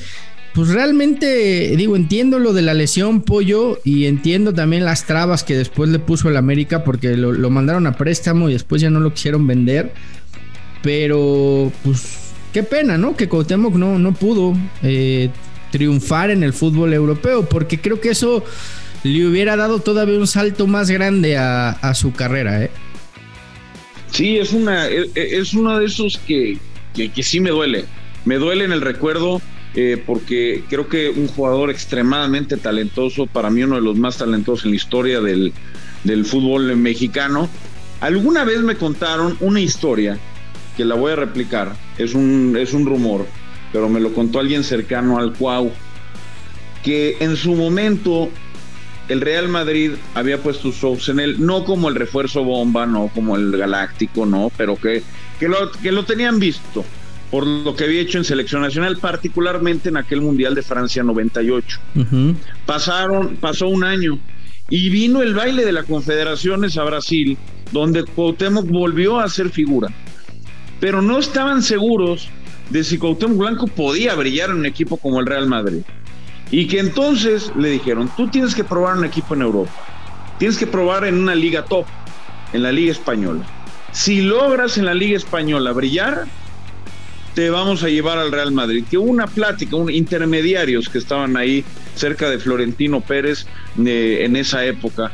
Pues 0.53 0.67
realmente, 0.67 1.77
digo, 1.77 1.95
entiendo 1.95 2.37
lo 2.37 2.51
de 2.51 2.61
la 2.61 2.73
lesión, 2.73 3.21
Pollo, 3.21 3.79
y 3.85 4.05
entiendo 4.05 4.53
también 4.53 4.83
las 4.83 5.05
trabas 5.05 5.45
que 5.45 5.55
después 5.55 5.89
le 5.89 5.99
puso 5.99 6.27
el 6.27 6.35
América, 6.35 6.83
porque 6.83 7.15
lo, 7.15 7.31
lo 7.31 7.49
mandaron 7.49 7.87
a 7.87 7.95
préstamo 7.95 8.49
y 8.49 8.53
después 8.53 8.81
ya 8.81 8.89
no 8.89 8.99
lo 8.99 9.13
quisieron 9.13 9.47
vender. 9.47 9.93
Pero, 10.83 11.71
pues, 11.83 12.30
qué 12.53 12.63
pena, 12.63 12.97
¿no? 12.97 13.15
Que 13.15 13.29
Cuauhtémoc 13.29 13.75
no, 13.75 13.99
no 13.99 14.13
pudo 14.13 14.53
eh, 14.83 15.29
triunfar 15.71 16.31
en 16.31 16.43
el 16.43 16.53
fútbol 16.53 16.93
europeo, 16.93 17.47
porque 17.47 17.79
creo 17.79 17.99
que 17.99 18.09
eso 18.09 18.43
le 19.03 19.25
hubiera 19.25 19.55
dado 19.55 19.79
todavía 19.79 20.19
un 20.19 20.27
salto 20.27 20.67
más 20.67 20.91
grande 20.91 21.37
a, 21.37 21.93
su 21.95 22.13
carrera, 22.13 22.63
¿eh? 22.63 22.71
Sí, 24.11 24.37
es 24.37 24.51
una, 24.51 24.87
e, 24.87 25.09
e, 25.15 25.37
es 25.39 25.53
uno 25.53 25.79
de 25.79 25.85
esos 25.85 26.17
que, 26.19 26.57
que, 26.93 27.23
sí 27.23 27.39
me 27.39 27.49
duele. 27.49 27.85
Me 28.25 28.35
duele 28.35 28.65
en 28.65 28.73
el 28.73 28.81
recuerdo 28.81 29.41
eh, 29.73 30.01
porque 30.05 30.63
creo 30.69 30.89
que 30.89 31.09
un 31.09 31.27
jugador 31.29 31.69
extremadamente 31.69 32.57
talentoso, 32.57 33.25
para 33.25 33.49
mí 33.49 33.63
uno 33.63 33.75
de 33.75 33.81
los 33.81 33.97
más 33.97 34.17
talentosos 34.17 34.65
en 34.65 34.71
la 34.71 34.75
historia 34.75 35.21
del, 35.21 35.53
del 36.03 36.25
fútbol 36.25 36.75
mexicano. 36.75 37.49
Alguna 38.01 38.43
vez 38.43 38.59
me 38.61 38.75
contaron 38.75 39.37
una 39.39 39.61
historia 39.61 40.19
que 40.75 40.85
la 40.85 40.95
voy 40.95 41.13
a 41.13 41.15
replicar, 41.15 41.75
es 42.03 42.13
un, 42.13 42.55
es 42.59 42.73
un 42.73 42.85
rumor, 42.85 43.27
pero 43.71 43.89
me 43.89 43.99
lo 43.99 44.13
contó 44.13 44.39
alguien 44.39 44.63
cercano 44.63 45.17
al 45.17 45.33
Cuau, 45.33 45.71
que 46.83 47.17
en 47.19 47.35
su 47.35 47.55
momento 47.55 48.29
el 49.07 49.21
Real 49.21 49.49
Madrid 49.49 49.91
había 50.13 50.41
puesto 50.41 50.71
sus 50.71 50.83
ojos 50.83 51.09
en 51.09 51.19
él, 51.19 51.35
no 51.39 51.65
como 51.65 51.89
el 51.89 51.95
refuerzo 51.95 52.43
bomba, 52.43 52.85
no 52.85 53.09
como 53.13 53.35
el 53.35 53.51
galáctico, 53.57 54.25
no, 54.25 54.51
pero 54.57 54.75
que, 54.75 55.03
que, 55.39 55.47
lo, 55.47 55.71
que 55.71 55.91
lo 55.91 56.05
tenían 56.05 56.39
visto 56.39 56.85
por 57.31 57.47
lo 57.47 57.75
que 57.75 57.85
había 57.85 58.01
hecho 58.01 58.17
en 58.17 58.25
selección 58.25 58.61
nacional, 58.61 58.97
particularmente 58.97 59.87
en 59.87 59.95
aquel 59.95 60.19
Mundial 60.19 60.53
de 60.53 60.61
Francia 60.61 61.01
98. 61.01 61.79
Pasaron, 62.65 63.37
pasó 63.37 63.69
un 63.69 63.85
año 63.85 64.19
y 64.69 64.89
vino 64.89 65.21
el 65.21 65.33
baile 65.33 65.63
de 65.65 65.71
las 65.71 65.85
confederaciones 65.85 66.77
a 66.77 66.83
Brasil, 66.83 67.37
donde 67.71 68.03
Cuauhtémoc 68.03 68.67
volvió 68.67 69.19
a 69.19 69.29
ser 69.29 69.49
figura. 69.49 69.87
Pero 70.81 71.01
no 71.01 71.17
estaban 71.17 71.63
seguros 71.63 72.27
de 72.69 72.83
si 72.83 72.97
Cuauhtémoc 72.97 73.37
Blanco 73.37 73.67
podía 73.67 74.13
brillar 74.15 74.49
en 74.49 74.57
un 74.57 74.65
equipo 74.65 74.97
como 74.97 75.21
el 75.21 75.25
Real 75.25 75.47
Madrid. 75.47 75.83
Y 76.51 76.67
que 76.67 76.79
entonces 76.79 77.49
le 77.55 77.69
dijeron, 77.69 78.11
tú 78.17 78.27
tienes 78.27 78.53
que 78.53 78.65
probar 78.65 78.97
un 78.97 79.05
equipo 79.05 79.35
en 79.35 79.43
Europa, 79.43 79.71
tienes 80.37 80.57
que 80.57 80.67
probar 80.67 81.05
en 81.05 81.15
una 81.17 81.33
liga 81.33 81.63
top, 81.63 81.85
en 82.51 82.63
la 82.63 82.73
liga 82.73 82.91
española. 82.91 83.45
Si 83.93 84.21
logras 84.21 84.77
en 84.77 84.85
la 84.85 84.93
liga 84.93 85.15
española 85.15 85.71
brillar, 85.71 86.25
te 87.35 87.49
vamos 87.49 87.83
a 87.83 87.89
llevar 87.89 88.17
al 88.17 88.31
Real 88.31 88.51
Madrid. 88.51 88.83
Que 88.89 88.97
una 88.97 89.27
plática, 89.27 89.75
un 89.75 89.89
intermediarios 89.89 90.89
que 90.89 90.97
estaban 90.97 91.37
ahí 91.37 91.63
cerca 91.95 92.29
de 92.29 92.39
Florentino 92.39 93.01
Pérez 93.01 93.45
eh, 93.85 94.19
en 94.21 94.35
esa 94.35 94.65
época 94.65 95.11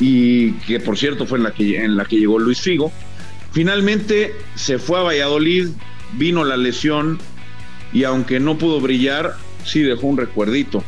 y 0.00 0.52
que 0.52 0.80
por 0.80 0.98
cierto 0.98 1.26
fue 1.26 1.38
en 1.38 1.44
la 1.44 1.52
que, 1.52 1.82
en 1.82 1.96
la 1.96 2.04
que 2.04 2.16
llegó 2.16 2.38
Luis 2.38 2.60
Figo. 2.60 2.92
Finalmente 3.54 4.34
se 4.56 4.80
fue 4.80 4.98
a 4.98 5.02
Valladolid, 5.02 5.68
vino 6.14 6.44
la 6.44 6.56
lesión 6.56 7.20
y 7.92 8.02
aunque 8.02 8.40
no 8.40 8.58
pudo 8.58 8.80
brillar, 8.80 9.36
sí 9.64 9.80
dejó 9.80 10.08
un 10.08 10.16
recuerdito. 10.16 10.82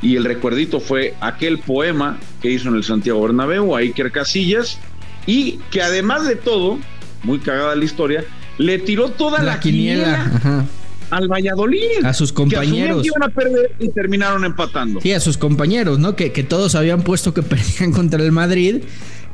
Y 0.00 0.16
el 0.16 0.24
recuerdito 0.24 0.80
fue 0.80 1.14
aquel 1.20 1.58
poema 1.58 2.18
que 2.40 2.50
hizo 2.50 2.70
en 2.70 2.76
el 2.76 2.84
Santiago 2.84 3.20
Bernabéu, 3.20 3.76
a 3.76 3.80
Iker 3.80 4.10
Casillas, 4.12 4.78
y 5.26 5.58
que 5.70 5.82
además 5.82 6.26
de 6.26 6.36
todo, 6.36 6.78
muy 7.22 7.38
cagada 7.38 7.76
la 7.76 7.84
historia, 7.84 8.24
le 8.56 8.78
tiró 8.78 9.10
toda 9.10 9.42
la, 9.42 9.60
quiniela, 9.60 10.64
al 11.10 11.28
Valladolid. 11.28 12.02
A 12.02 12.14
sus 12.14 12.32
compañeros. 12.32 13.02
Que 13.02 13.08
iban 13.08 13.22
a 13.24 13.28
perder 13.28 13.74
y 13.78 13.90
terminaron 13.90 14.42
empatando. 14.46 15.02
Sí, 15.02 15.12
a 15.12 15.20
sus 15.20 15.36
compañeros, 15.36 15.98
¿no? 15.98 16.16
Que, 16.16 16.32
que 16.32 16.44
todos 16.44 16.74
habían 16.76 17.02
puesto 17.02 17.34
que 17.34 17.42
perdían 17.42 17.92
contra 17.92 18.22
el 18.22 18.32
Madrid 18.32 18.84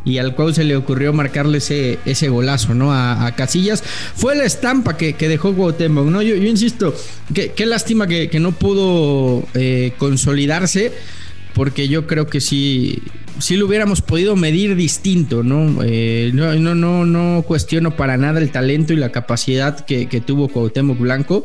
y 0.05 0.19
al 0.19 0.35
cual 0.35 0.55
se 0.55 0.65
le 0.65 0.77
ocurrió 0.77 1.13
marcarle 1.13 1.59
ese, 1.59 1.99
ese 2.05 2.29
golazo, 2.29 2.75
¿no? 2.75 2.93
A, 2.93 3.33
Casillas. 3.37 3.83
Fue 3.83 4.35
la 4.35 4.45
estampa 4.45 4.97
que, 4.97 5.15
dejó 5.15 5.55
Cuauhtémoc, 5.55 6.07
¿no? 6.07 6.23
Yo, 6.23 6.35
yo 6.35 6.49
insisto, 6.49 6.95
qué 7.33 7.67
lástima 7.67 8.07
que, 8.07 8.41
no 8.41 8.53
pudo 8.53 9.47
eh, 9.55 9.93
consolidarse, 9.99 10.93
porque 11.55 11.89
yo 11.89 12.07
creo 12.07 12.27
que 12.27 12.41
sí, 12.41 13.03
sí 13.39 13.57
lo 13.57 13.67
hubiéramos 13.67 14.01
podido 14.01 14.35
medir 14.37 14.75
distinto, 14.75 15.43
¿no? 15.43 15.83
Eh, 15.85 16.31
no, 16.35 16.55
no, 16.55 16.75
no, 16.75 17.07
no 17.07 17.43
cuestiono 17.43 17.97
para 17.97 18.17
nada 18.17 18.41
el 18.41 18.51
talento 18.51 18.93
y 18.93 18.97
la 18.97 19.13
capacidad 19.13 19.85
que, 19.85 20.09
que 20.09 20.21
tuvo 20.21 20.49
Cuauhtémoc 20.49 20.99
Blanco, 20.99 21.45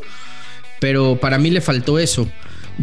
pero 0.80 1.18
para 1.20 1.38
mí 1.38 1.50
le 1.50 1.60
faltó 1.60 1.98
eso 1.98 2.28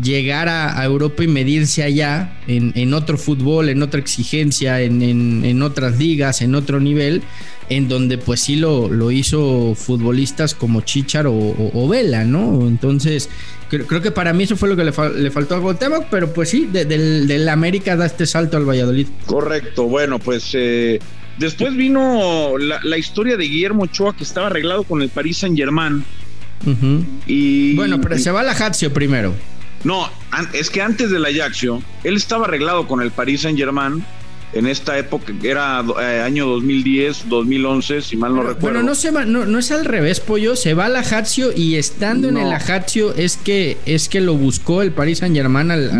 llegar 0.01 0.49
a, 0.49 0.83
Europa 0.83 1.23
y 1.23 1.27
medirse 1.27 1.83
allá 1.83 2.37
en, 2.47 2.93
otro 2.93 3.17
fútbol, 3.17 3.69
en 3.69 3.81
otra 3.81 3.99
exigencia, 3.99 4.81
en, 4.81 5.61
otras 5.61 5.97
ligas, 5.97 6.41
en 6.41 6.55
otro 6.55 6.79
nivel, 6.79 7.21
en 7.69 7.87
donde 7.87 8.17
pues 8.17 8.41
sí 8.41 8.57
lo, 8.57 8.89
lo 8.89 9.11
hizo 9.11 9.73
futbolistas 9.75 10.53
como 10.53 10.81
Chichar 10.81 11.25
o, 11.27 11.87
Vela, 11.89 12.25
¿no? 12.25 12.67
Entonces, 12.67 13.29
creo, 13.69 14.01
que 14.01 14.11
para 14.11 14.33
mí 14.33 14.43
eso 14.43 14.57
fue 14.57 14.69
lo 14.69 14.75
que 14.75 14.83
le, 14.83 14.91
faltó 15.31 15.55
a 15.55 15.61
Cuauhtémoc, 15.61 16.05
pero 16.09 16.33
pues 16.33 16.49
sí, 16.49 16.69
del, 16.71 17.49
América 17.49 17.95
da 17.95 18.05
este 18.05 18.25
salto 18.25 18.57
al 18.57 18.67
Valladolid. 18.67 19.07
Correcto, 19.25 19.85
bueno, 19.85 20.19
pues... 20.19 20.51
Eh, 20.53 20.99
después 21.37 21.75
vino 21.75 22.57
la, 22.57 22.97
historia 22.97 23.37
de 23.37 23.45
Guillermo 23.45 23.83
Ochoa 23.83 24.15
que 24.15 24.23
estaba 24.23 24.47
arreglado 24.47 24.83
con 24.83 25.01
el 25.01 25.09
Paris 25.09 25.37
Saint 25.37 25.57
Germain. 25.57 26.03
y, 27.27 27.75
bueno, 27.75 28.01
pero 28.01 28.17
se 28.17 28.31
va 28.31 28.41
a 28.41 28.43
la 28.43 28.53
Lazio 28.53 28.91
primero. 28.93 29.33
No, 29.85 30.09
es 30.53 30.71
que 30.71 30.81
antes 30.81 31.11
del 31.11 31.23
Ajaxio, 31.25 31.81
él 32.03 32.15
estaba 32.15 32.45
arreglado 32.45 32.87
con 32.87 33.01
el 33.01 33.11
Paris 33.11 33.41
Saint 33.41 33.57
Germain 33.57 34.03
en 34.53 34.65
esta 34.65 34.97
época, 34.97 35.31
era 35.43 35.83
eh, 36.01 36.21
año 36.21 36.47
2010, 36.47 37.29
2011, 37.29 38.01
si 38.01 38.17
mal 38.17 38.33
no 38.33 38.41
recuerdo. 38.41 38.61
Bueno, 38.61 38.83
no, 38.83 38.95
se 38.95 39.11
no, 39.11 39.59
es 39.59 39.71
al 39.71 39.85
revés, 39.85 40.21
Pollo, 40.21 40.55
se 40.55 40.73
va 40.73 40.85
al 40.85 40.95
Ajaccio 40.95 41.51
y 41.55 41.75
estando 41.75 42.29
en 42.29 42.37
el 42.37 42.51
Ajaccio 42.51 43.13
es 43.13 43.37
que, 43.37 43.77
es 43.85 44.09
que 44.09 44.21
lo 44.21 44.33
buscó 44.33 44.81
el 44.81 44.91
Paris 44.91 45.19
Saint 45.19 45.35
Germain 45.35 45.69
al, 45.69 45.91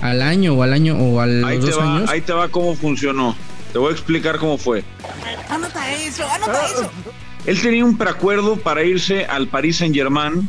al 0.00 0.22
año 0.22 0.54
o 0.54 0.62
al 0.62 0.72
año 0.72 0.96
o 0.96 1.20
al 1.20 1.44
ahí 1.44 1.58
dos 1.58 1.78
años. 1.78 2.08
Ahí 2.08 2.22
te 2.22 2.32
va 2.32 2.48
cómo 2.48 2.74
funcionó. 2.74 3.36
Te 3.72 3.78
voy 3.78 3.90
a 3.90 3.92
explicar 3.92 4.38
cómo 4.38 4.56
fue. 4.56 4.84
Anota 5.50 5.92
eso, 5.92 6.24
anota 6.30 6.66
eso. 6.66 6.90
Él 7.44 7.60
tenía 7.60 7.84
un 7.84 7.98
preacuerdo 7.98 8.56
para 8.56 8.84
irse 8.84 9.26
al 9.26 9.48
Paris 9.48 9.78
Saint 9.78 9.94
Germain 9.94 10.48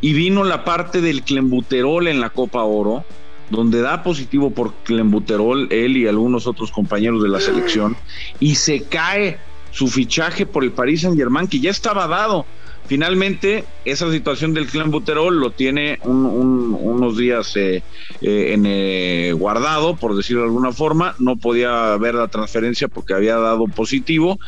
y 0.00 0.12
vino 0.12 0.44
la 0.44 0.64
parte 0.64 1.00
del 1.00 1.22
clembuterol 1.22 2.08
en 2.08 2.20
la 2.20 2.30
Copa 2.30 2.62
Oro, 2.62 3.04
donde 3.50 3.80
da 3.80 4.02
positivo 4.02 4.50
por 4.50 4.74
clembuterol 4.84 5.68
él 5.70 5.96
y 5.96 6.06
algunos 6.06 6.46
otros 6.46 6.70
compañeros 6.72 7.22
de 7.22 7.28
la 7.28 7.40
selección, 7.40 7.96
y 8.40 8.56
se 8.56 8.82
cae 8.82 9.38
su 9.70 9.88
fichaje 9.88 10.46
por 10.46 10.64
el 10.64 10.72
Paris 10.72 11.02
Saint 11.02 11.16
Germain, 11.16 11.46
que 11.48 11.60
ya 11.60 11.70
estaba 11.70 12.06
dado. 12.06 12.46
Finalmente, 12.86 13.64
esa 13.84 14.10
situación 14.12 14.54
del 14.54 14.66
clenbuterol 14.68 15.40
lo 15.40 15.50
tiene 15.50 15.98
unos 16.04 17.16
días 17.16 17.56
eh, 17.56 17.82
eh, 18.22 18.52
en, 18.52 18.64
eh, 18.64 19.32
guardado, 19.32 19.96
por 19.96 20.14
decirlo 20.14 20.42
de 20.42 20.48
alguna 20.48 20.72
forma. 20.72 21.16
No 21.18 21.36
podía 21.36 21.96
ver 21.96 22.14
la 22.14 22.28
transferencia 22.28 22.86
porque 22.86 23.14
había 23.14 23.36
dado 23.36 23.66
positivo 23.66 24.38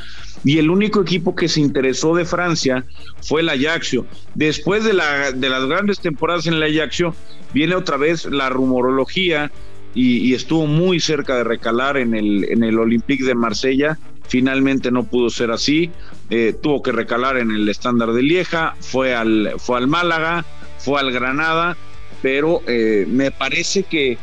y 0.44 0.58
el 0.58 0.70
único 0.70 1.02
equipo 1.02 1.34
que 1.34 1.48
se 1.48 1.60
interesó 1.60 2.14
de 2.14 2.24
Francia 2.24 2.84
fue 3.22 3.40
el 3.40 3.48
Ajaxio. 3.48 4.06
Después 4.34 4.84
de, 4.84 4.92
la, 4.92 5.32
de 5.32 5.48
las 5.48 5.66
grandes 5.66 6.00
temporadas 6.00 6.46
en 6.46 6.54
el 6.54 6.62
Ajaxio, 6.62 7.14
viene 7.52 7.74
otra 7.74 7.96
vez 7.96 8.24
la 8.26 8.48
rumorología 8.48 9.50
y, 9.94 10.34
estuvo 10.34 10.66
muy 10.66 11.00
cerca 11.00 11.36
de 11.36 11.44
recalar 11.44 11.96
en 11.96 12.14
el, 12.14 12.44
en 12.44 12.62
el 12.62 12.78
Olympique 12.78 13.24
de 13.24 13.34
Marsella. 13.34 13.98
Finalmente 14.28 14.90
no 14.90 15.04
pudo 15.04 15.30
ser 15.30 15.50
así, 15.50 15.90
eh, 16.30 16.54
tuvo 16.62 16.82
que 16.82 16.92
recalar 16.92 17.38
en 17.38 17.50
el 17.50 17.68
estándar 17.68 18.12
de 18.12 18.22
Lieja, 18.22 18.76
fue 18.78 19.14
al, 19.14 19.54
fue 19.56 19.78
al 19.78 19.88
Málaga, 19.88 20.44
fue 20.78 21.00
al 21.00 21.10
Granada, 21.10 21.76
pero 22.20 22.60
eh, 22.66 23.06
me 23.08 23.30
parece 23.30 23.84
que, 23.84 24.18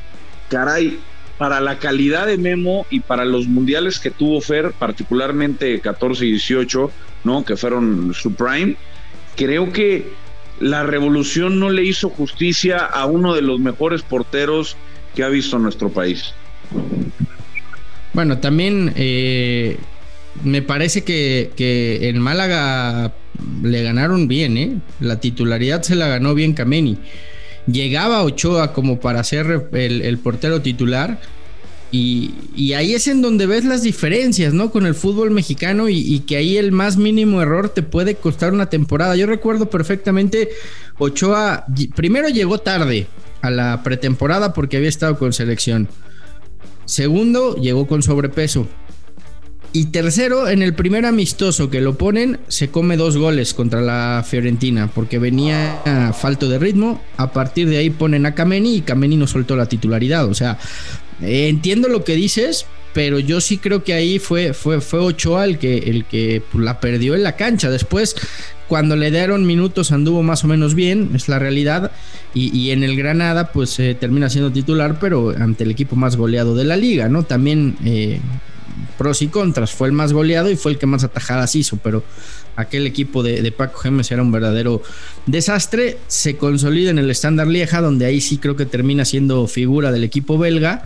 caray, 0.47 0.99
para 1.37 1.59
la 1.59 1.79
calidad 1.79 2.27
de 2.27 2.37
Memo 2.37 2.85
y 2.89 3.01
para 3.01 3.25
los 3.25 3.47
mundiales 3.47 3.99
que 3.99 4.11
tuvo 4.11 4.39
Fer, 4.41 4.71
particularmente 4.71 5.79
14 5.79 6.25
y 6.25 6.31
18, 6.31 6.91
¿no? 7.23 7.43
que 7.43 7.57
fueron 7.57 8.13
su 8.13 8.33
prime, 8.33 8.75
creo 9.35 9.71
que 9.71 10.13
la 10.59 10.83
revolución 10.83 11.59
no 11.59 11.69
le 11.69 11.83
hizo 11.83 12.09
justicia 12.09 12.77
a 12.77 13.05
uno 13.05 13.33
de 13.33 13.41
los 13.41 13.59
mejores 13.59 14.01
porteros 14.01 14.77
que 15.13 15.23
ha 15.23 15.29
visto 15.29 15.59
nuestro 15.59 15.89
país. 15.89 16.33
Bueno, 18.13 18.37
también 18.37 18.93
eh, 18.95 19.77
me 20.43 20.61
parece 20.61 21.03
que, 21.03 21.51
en 22.01 22.19
Málaga 22.19 23.13
le 23.61 23.83
ganaron 23.83 24.29
bien, 24.29 24.57
¿eh? 24.57 24.77
La 25.01 25.19
titularidad 25.19 25.81
se 25.81 25.95
la 25.95 26.07
ganó 26.07 26.33
bien 26.33 26.53
Kameni 26.53 26.97
llegaba 27.67 28.23
Ochoa 28.23 28.73
como 28.73 28.99
para 28.99 29.23
ser 29.23 29.69
el, 29.73 30.17
portero 30.19 30.61
titular. 30.61 31.19
Y, 31.91 32.73
ahí 32.73 32.93
es 32.93 33.07
en 33.07 33.21
donde 33.21 33.45
ves 33.45 33.63
las 33.63 33.81
diferencias, 33.81 34.53
¿no? 34.53 34.69
Con 34.69 34.85
el 34.85 34.95
fútbol 34.95 35.31
mexicano 35.31 35.87
y, 35.87 36.19
que 36.21 36.37
ahí 36.37 36.57
el 36.57 36.71
más 36.71 36.97
mínimo 36.97 37.41
error 37.41 37.69
te 37.69 37.83
puede 37.83 38.15
costar 38.15 38.53
una 38.53 38.69
temporada. 38.69 39.15
Yo 39.15 39.27
recuerdo 39.27 39.69
perfectamente, 39.69 40.49
Ochoa 40.97 41.65
primero 41.95 42.29
llegó 42.29 42.57
tarde 42.57 43.07
a 43.41 43.49
la 43.49 43.81
pretemporada 43.83 44.53
porque 44.53 44.77
había 44.77 44.89
estado 44.89 45.17
con 45.17 45.31
selección. 45.31 45.87
Segundo, 46.85 47.55
llegó 47.55 47.87
con 47.87 48.03
sobrepeso. 48.03 48.67
Y 49.75 49.87
tercero, 49.87 50.47
en 50.47 50.61
el 50.61 50.73
primer 50.73 51.05
amistoso 51.05 51.69
que 51.69 51.81
lo 51.81 51.97
ponen, 51.97 52.39
se 52.47 52.69
come 52.69 52.95
dos 52.95 53.17
goles 53.17 53.53
contra 53.53 53.81
la 53.81 54.23
Fiorentina, 54.25 54.87
porque 54.87 55.19
venía 55.19 56.13
falto 56.17 56.47
de 56.47 56.57
ritmo. 56.57 57.01
A 57.17 57.33
partir 57.33 57.67
de 57.67 57.75
ahí 57.75 57.89
ponen 57.89 58.25
a 58.25 58.33
Kameni 58.33 58.77
y 58.77 58.81
Kameni 58.83 59.17
no 59.17 59.27
soltó 59.27 59.57
la 59.57 59.65
titularidad. 59.65 60.29
O 60.29 60.33
sea, 60.33 60.57
entiendo 61.21 61.89
lo 61.89 62.05
que 62.05 62.15
dices, 62.15 62.67
pero 62.93 63.19
yo 63.19 63.41
sí 63.41 63.57
creo 63.57 63.83
que 63.83 63.93
ahí 63.93 64.17
fue, 64.17 64.53
fue, 64.53 64.79
fue 64.79 64.99
Ochoa 65.01 65.43
el 65.43 65.57
que, 65.57 65.77
el 65.79 66.05
que 66.05 66.41
pues, 66.53 66.63
la 66.63 66.79
perdió 66.79 67.13
en 67.13 67.23
la 67.23 67.35
cancha. 67.35 67.69
Después, 67.69 68.15
cuando 68.69 68.95
le 68.95 69.11
dieron 69.11 69.45
minutos, 69.45 69.91
anduvo 69.91 70.23
más 70.23 70.45
o 70.45 70.47
menos 70.47 70.73
bien, 70.73 71.11
es 71.15 71.27
la 71.27 71.37
realidad. 71.37 71.91
Y, 72.33 72.71
en 72.71 72.83
el 72.83 72.95
Granada, 72.95 73.51
pues 73.51 73.77
eh, 73.79 73.93
termina 73.93 74.29
siendo 74.29 74.53
titular, 74.53 74.99
pero 75.01 75.35
ante 75.37 75.65
el 75.65 75.71
equipo 75.71 75.97
más 75.97 76.15
goleado 76.15 76.55
de 76.55 76.63
la 76.63 76.77
liga, 76.77 77.09
¿no? 77.09 77.23
También 77.23 77.75
eh, 77.83 78.21
pros 78.97 79.21
y 79.21 79.27
contras. 79.27 79.71
Fue 79.71 79.87
el 79.87 79.93
más 79.93 80.13
goleado 80.13 80.49
y 80.49 80.55
fue 80.55 80.71
el 80.71 80.77
que 80.77 80.85
más 80.85 81.03
atajadas 81.03 81.55
hizo, 81.55 81.77
pero 81.77 82.03
aquel 82.55 82.87
equipo 82.87 83.23
de, 83.23 83.51
Paco 83.51 83.79
Gemes 83.79 84.11
era 84.11 84.21
un 84.21 84.31
verdadero 84.31 84.81
desastre. 85.25 85.97
Se 86.07 86.37
consolida 86.37 86.89
en 86.89 86.99
el 86.99 87.09
estándar 87.09 87.47
Lieja, 87.47 87.81
donde 87.81 88.05
ahí 88.05 88.21
sí 88.21 88.37
creo 88.37 88.55
que 88.55 88.65
termina 88.65 89.05
siendo 89.05 89.47
figura 89.47 89.91
del 89.91 90.03
equipo 90.03 90.37
belga 90.37 90.85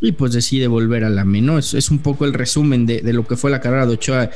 y 0.00 0.12
pues 0.12 0.32
decide 0.32 0.66
volver 0.66 1.04
a 1.04 1.10
la 1.10 1.24
¿no? 1.24 1.58
Es, 1.58 1.90
un 1.90 1.98
poco 2.00 2.24
el 2.26 2.34
resumen 2.34 2.84
de, 2.84 3.00
lo 3.12 3.26
que 3.26 3.36
fue 3.36 3.50
la 3.50 3.60
carrera 3.60 3.86
de 3.86 3.94
Ochoa 3.94 4.30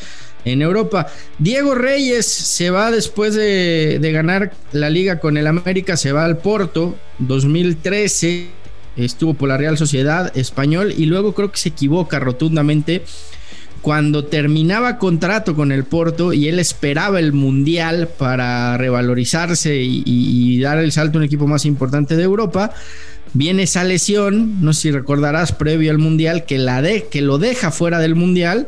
en 0.45 0.63
Europa. 0.63 1.09
Diego 1.39 1.75
Reyes 1.75 2.27
se 2.27 2.71
va 2.71 2.91
después 2.91 3.35
de, 3.35 3.99
de 4.01 4.13
ganar 4.13 4.53
la 4.73 4.89
liga 4.89 5.21
con 5.21 5.37
el 5.37 5.47
América, 5.47 5.97
se 5.97 6.13
va 6.13 6.25
al 6.25 6.39
Porto 6.39 6.97
2013 7.19 8.58
estuvo 8.99 9.35
por 9.35 9.49
la 9.49 9.57
Real 9.57 9.79
Sociedad 9.79 10.37
Español 10.37 10.93
y 10.97 11.07
luego 11.07 11.35
creo 11.35 11.51
que 11.51 11.59
se 11.59 11.71
equivoca 11.71 12.19
rotundamente 12.19 13.03
cuando 13.81 14.25
terminaba 14.25 14.99
contrato 14.99 15.55
con 15.55 15.73
el 15.73 15.85
Porto 15.85 16.33
y 16.33 16.49
él 16.49 16.59
esperaba 16.59 17.21
el 17.21 17.33
Mundial 17.33 18.09
para 18.19 18.77
revalorizarse 18.77 19.77
y, 19.81 20.61
dar 20.61 20.79
el 20.79 20.93
salto 20.93 21.19
a 21.19 21.21
un 21.21 21.25
equipo 21.25 21.47
más 21.47 21.65
importante 21.65 22.17
de 22.17 22.25
Europa, 22.25 22.73
viene 23.33 23.63
esa 23.65 23.85
lesión, 23.85 24.63
no 24.63 24.73
sé 24.73 24.83
si 24.83 24.91
recordarás, 24.91 25.53
previo 25.53 25.91
al 25.91 25.99
Mundial, 25.99 26.45
que, 26.45 26.59
la 26.59 26.83
de, 26.83 27.07
que 27.11 27.23
lo 27.23 27.39
deja 27.39 27.71
fuera 27.71 28.01
del 28.01 28.17
Mundial 28.17 28.67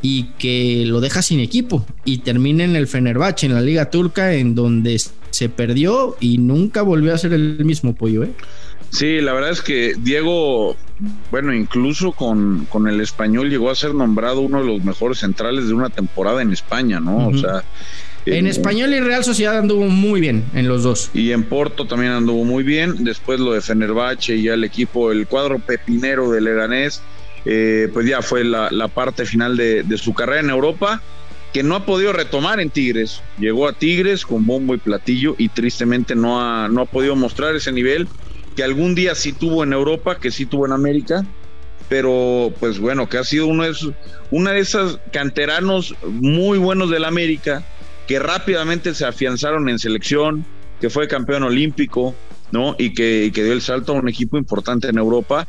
y 0.00 0.30
que 0.38 0.84
lo 0.86 1.00
deja 1.00 1.22
sin 1.22 1.38
equipo 1.38 1.86
y 2.04 2.18
termina 2.18 2.64
en 2.64 2.74
el 2.74 2.88
Fenerbahce, 2.88 3.46
en 3.46 3.54
la 3.54 3.60
Liga 3.60 3.90
Turca, 3.90 4.34
en 4.34 4.54
donde 4.54 5.00
se 5.30 5.48
perdió 5.48 6.16
y 6.20 6.38
nunca 6.38 6.82
volvió 6.82 7.14
a 7.14 7.18
ser 7.18 7.32
el 7.32 7.64
mismo 7.64 7.94
pollo, 7.94 8.24
¿eh? 8.24 8.32
Sí, 8.92 9.22
la 9.22 9.32
verdad 9.32 9.50
es 9.50 9.62
que 9.62 9.94
Diego, 9.98 10.76
bueno, 11.30 11.54
incluso 11.54 12.12
con, 12.12 12.66
con, 12.66 12.86
el 12.88 13.00
español 13.00 13.48
llegó 13.48 13.70
a 13.70 13.74
ser 13.74 13.94
nombrado 13.94 14.40
uno 14.42 14.60
de 14.60 14.66
los 14.66 14.84
mejores 14.84 15.18
centrales 15.18 15.66
de 15.66 15.72
una 15.72 15.88
temporada 15.88 16.42
en 16.42 16.52
España, 16.52 17.00
¿no? 17.00 17.28
O 17.28 17.34
sea. 17.34 17.64
En 18.26 18.46
español 18.46 18.92
y 18.92 19.00
Real 19.00 19.24
Sociedad 19.24 19.58
anduvo 19.58 19.86
muy 19.86 20.20
bien 20.20 20.44
en 20.54 20.68
los 20.68 20.82
dos. 20.82 21.10
Y 21.14 21.32
en 21.32 21.42
Porto 21.44 21.86
también 21.86 22.12
anduvo 22.12 22.44
muy 22.44 22.62
bien. 22.62 23.02
Después 23.02 23.40
lo 23.40 23.54
de 23.54 23.62
Fenerbahce 23.62 24.36
y 24.36 24.42
ya 24.42 24.54
el 24.54 24.62
equipo, 24.62 25.10
el 25.10 25.26
cuadro 25.26 25.58
pepinero 25.58 26.30
de 26.30 26.42
Leganés, 26.42 27.00
eh, 27.46 27.88
pues 27.94 28.06
ya 28.06 28.20
fue 28.20 28.44
la, 28.44 28.70
la 28.70 28.88
parte 28.88 29.24
final 29.24 29.56
de, 29.56 29.84
de, 29.84 29.96
su 29.96 30.12
carrera 30.12 30.40
en 30.40 30.50
Europa, 30.50 31.02
que 31.54 31.62
no 31.62 31.76
ha 31.76 31.86
podido 31.86 32.12
retomar 32.12 32.60
en 32.60 32.68
Tigres. 32.68 33.22
Llegó 33.38 33.66
a 33.66 33.72
Tigres 33.72 34.26
con 34.26 34.44
bombo 34.44 34.74
y 34.74 34.78
platillo 34.78 35.34
y 35.38 35.48
tristemente 35.48 36.14
no 36.14 36.42
ha, 36.42 36.68
no 36.68 36.82
ha 36.82 36.86
podido 36.86 37.16
mostrar 37.16 37.56
ese 37.56 37.72
nivel 37.72 38.06
que 38.56 38.62
algún 38.62 38.94
día 38.94 39.14
sí 39.14 39.32
tuvo 39.32 39.64
en 39.64 39.72
Europa, 39.72 40.18
que 40.18 40.30
sí 40.30 40.46
tuvo 40.46 40.66
en 40.66 40.72
América, 40.72 41.24
pero 41.88 42.52
pues 42.58 42.78
bueno, 42.78 43.08
que 43.08 43.18
ha 43.18 43.24
sido 43.24 43.46
uno 43.46 43.64
de 43.64 43.70
esos, 43.70 43.92
una 44.30 44.52
de 44.52 44.60
esas 44.60 44.98
canteranos 45.12 45.94
muy 46.06 46.58
buenos 46.58 46.90
del 46.90 47.04
América, 47.04 47.64
que 48.06 48.18
rápidamente 48.18 48.94
se 48.94 49.04
afianzaron 49.04 49.68
en 49.68 49.78
selección, 49.78 50.44
que 50.80 50.90
fue 50.90 51.08
campeón 51.08 51.42
olímpico, 51.42 52.14
¿no? 52.50 52.74
Y 52.78 52.94
que, 52.94 53.30
que 53.34 53.44
dio 53.44 53.52
el 53.52 53.62
salto 53.62 53.92
a 53.92 53.96
un 53.96 54.08
equipo 54.08 54.36
importante 54.36 54.88
en 54.88 54.98
Europa, 54.98 55.46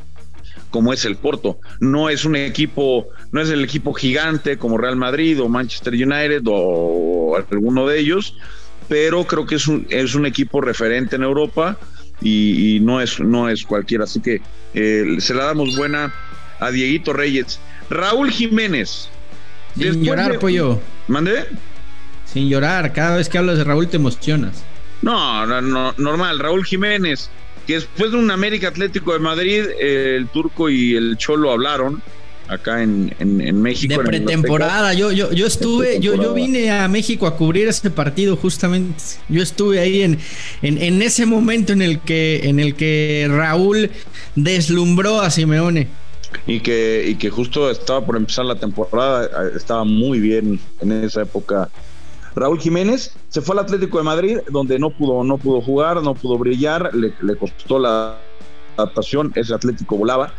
como 0.69 0.91
es 0.91 1.05
el 1.05 1.15
Porto. 1.15 1.59
No 1.79 2.09
es 2.09 2.25
un 2.25 2.35
equipo, 2.35 3.07
no 3.31 3.41
es 3.41 3.49
el 3.49 3.63
equipo 3.63 3.93
gigante 3.93 4.57
como 4.57 4.77
Real 4.77 4.95
Madrid 4.95 5.39
o 5.41 5.47
Manchester 5.47 5.93
United 5.93 6.41
o, 6.47 7.37
alguno 7.37 7.87
de 7.87 7.99
ellos, 7.99 8.35
pero 8.89 9.23
creo 9.25 9.45
que 9.45 9.55
es 9.55 9.67
un, 9.67 9.85
es 9.89 10.15
un 10.15 10.25
equipo 10.25 10.61
referente 10.61 11.15
en 11.15 11.23
Europa 11.23 11.77
y, 12.23 12.79
no, 12.81 13.01
es, 13.01 13.19
no 13.19 13.49
es 13.49 13.63
cualquiera. 13.63 14.05
Así 14.05 14.21
que 14.21 14.41
eh, 14.73 15.05
se 15.19 15.33
la 15.33 15.45
damos 15.45 15.75
buena 15.75 16.13
a 16.59 16.71
Dieguito 16.71 17.13
Reyes. 17.13 17.59
Raúl 17.89 18.31
Jiménez. 18.31 19.09
Sin 19.77 20.03
llorar, 20.03 20.39
pollo. 20.39 20.79
¿Mande? 21.07 21.45
Sin 22.25 22.49
llorar, 22.49 22.93
cada 22.93 23.17
vez 23.17 23.29
que 23.29 23.37
hablas 23.37 23.57
de 23.57 23.63
Raúl 23.63 23.87
te 23.87 23.97
emocionas. 23.97 24.63
No, 25.01 25.45
no, 25.61 25.93
normal. 25.97 26.39
Raúl 26.39 26.63
Jiménez, 26.63 27.29
que 27.67 27.73
después 27.73 28.11
de 28.11 28.17
un 28.17 28.31
América 28.31 28.69
Atlético 28.69 29.13
de 29.13 29.19
Madrid, 29.19 29.65
el 29.79 30.27
turco 30.27 30.69
y 30.69 30.95
el 30.95 31.17
Cholo 31.17 31.51
hablaron 31.51 32.01
acá 32.47 32.83
en, 32.83 33.13
en, 33.19 33.61
México. 33.61 33.93
De 33.93 33.99
pretemporada, 34.03 34.93
yo, 34.93 35.11
yo, 35.11 35.31
yo 35.31 35.45
estuve, 35.45 35.99
yo, 35.99 36.15
yo 36.15 36.33
vine 36.33 36.71
a 36.71 36.87
México 36.87 37.27
a 37.27 37.35
cubrir 37.35 37.67
ese 37.67 37.89
partido 37.89 38.35
justamente. 38.35 39.03
Yo 39.29 39.41
estuve 39.41 39.79
ahí 39.79 40.01
en, 40.01 40.19
en, 40.61 41.01
ese 41.01 41.25
momento 41.25 41.73
en 41.73 41.81
el 41.81 41.99
que, 41.99 42.41
en 42.43 42.59
el 42.59 42.75
que 42.75 43.27
Raúl 43.29 43.91
deslumbró 44.35 45.21
a 45.21 45.29
Simeone. 45.29 45.87
Y 46.47 46.61
que, 46.61 47.05
y 47.07 47.15
que 47.15 47.29
justo 47.29 47.69
estaba 47.69 48.05
por 48.05 48.17
empezar 48.17 48.45
la 48.45 48.55
temporada, 48.55 49.29
estaba 49.55 49.83
muy 49.83 50.19
bien 50.19 50.59
en 50.81 50.91
esa 51.03 51.21
época. 51.21 51.69
Raúl 52.35 52.59
Jiménez 52.59 53.13
se 53.29 53.41
fue 53.41 53.53
al 53.53 53.59
Atlético 53.59 53.99
de 53.99 54.03
Madrid, 54.03 54.37
donde 54.49 54.79
no 54.79 54.89
pudo, 54.89 55.23
no 55.23 55.37
pudo 55.37 55.61
jugar, 55.61 56.01
no 56.01 56.15
pudo 56.15 56.39
brillar, 56.39 56.89
le, 56.95 57.13
le 57.21 57.35
costó 57.35 57.77
la 57.77 58.17
adaptación, 58.75 59.31
ese 59.35 59.53
Atlético 59.53 59.97
volaba 59.97 60.33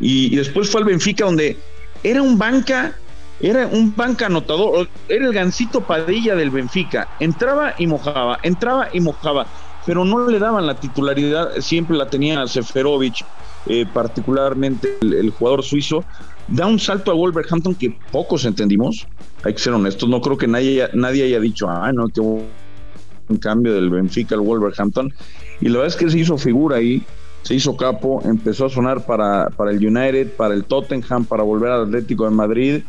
y, 0.00 0.34
después 0.36 0.70
fue 0.70 0.80
al 0.80 0.86
Benfica 0.86 1.24
donde 1.24 1.56
era 2.02 2.22
un 2.22 2.38
banca, 2.38 2.94
era 3.40 3.66
un 3.66 3.94
banca 3.94 4.26
anotador, 4.26 4.88
era 5.08 5.26
el 5.26 5.32
gancito 5.32 5.80
Padilla 5.80 6.34
del 6.36 6.50
Benfica, 6.50 7.08
entraba 7.20 7.74
y 7.78 7.86
mojaba, 7.86 8.38
entraba 8.42 8.88
y 8.92 9.00
mojaba, 9.00 9.46
pero 9.86 10.04
no 10.04 10.28
le 10.28 10.38
daban 10.38 10.66
la 10.66 10.78
titularidad, 10.78 11.56
siempre 11.60 11.96
la 11.96 12.08
tenía 12.08 12.46
Seferovic, 12.46 13.24
eh, 13.66 13.86
particularmente 13.92 14.98
el, 15.02 15.30
jugador 15.30 15.64
suizo, 15.64 16.04
da 16.46 16.66
un 16.66 16.78
salto 16.78 17.10
a 17.10 17.14
Wolverhampton 17.14 17.74
que 17.74 17.98
pocos 18.12 18.44
entendimos, 18.44 19.06
hay 19.42 19.54
que 19.54 19.58
ser 19.58 19.72
honestos, 19.72 20.08
no 20.08 20.20
creo 20.20 20.38
que 20.38 20.46
nadie, 20.46 20.88
nadie 20.94 21.24
haya 21.24 21.40
dicho, 21.40 21.68
ah, 21.68 21.92
no, 21.92 22.08
que 22.08 22.20
un 22.20 23.36
cambio 23.40 23.74
del 23.74 23.90
Benfica 23.90 24.36
al 24.36 24.42
Wolverhampton, 24.42 25.12
y 25.60 25.68
la 25.68 25.78
verdad 25.78 25.88
es 25.88 25.96
que 25.96 26.10
se 26.10 26.18
hizo 26.18 26.38
figura 26.38 26.76
ahí, 26.76 27.02
se 27.48 27.54
hizo 27.54 27.78
capo, 27.78 28.20
empezó 28.26 28.66
a 28.66 28.68
sonar 28.68 29.06
para, 29.06 29.48
para 29.56 29.70
el 29.70 29.78
United, 29.78 30.32
para 30.32 30.52
el 30.52 30.64
Tottenham, 30.64 31.24
para 31.24 31.42
volver 31.42 31.70
al 31.70 31.84
Atlético 31.84 32.26
de 32.26 32.30
Madrid 32.30 32.82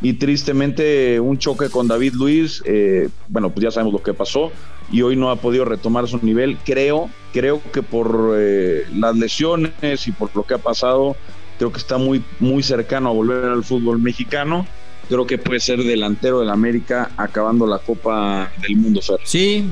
y 0.00 0.12
tristemente 0.12 1.18
un 1.18 1.38
choque 1.38 1.70
con 1.70 1.88
David 1.88 2.12
Luis, 2.14 2.62
eh, 2.66 3.08
bueno, 3.26 3.50
pues 3.50 3.64
ya 3.64 3.72
sabemos 3.72 3.94
lo 3.94 4.04
que 4.04 4.14
pasó 4.14 4.52
y 4.92 5.02
hoy 5.02 5.16
no 5.16 5.28
ha 5.28 5.34
podido 5.34 5.64
retomar 5.64 6.06
su 6.06 6.24
nivel. 6.24 6.56
Creo, 6.64 7.10
creo 7.32 7.60
que 7.72 7.82
por 7.82 8.36
eh, 8.36 8.86
las 8.94 9.16
lesiones 9.16 10.06
y 10.06 10.12
por 10.12 10.30
lo 10.36 10.44
que 10.44 10.54
ha 10.54 10.58
pasado, 10.58 11.16
creo 11.58 11.72
que 11.72 11.78
está 11.78 11.98
muy, 11.98 12.22
muy 12.38 12.62
cercano 12.62 13.08
a 13.08 13.12
volver 13.12 13.46
al 13.46 13.64
fútbol 13.64 13.98
mexicano. 14.00 14.68
Creo 15.08 15.26
que 15.26 15.36
puede 15.36 15.58
ser 15.58 15.82
delantero 15.82 16.38
del 16.38 16.50
América 16.50 17.10
acabando 17.16 17.66
la 17.66 17.80
Copa 17.80 18.52
del 18.62 18.76
Mundo, 18.76 19.02
Fer. 19.02 19.18
Sí, 19.24 19.64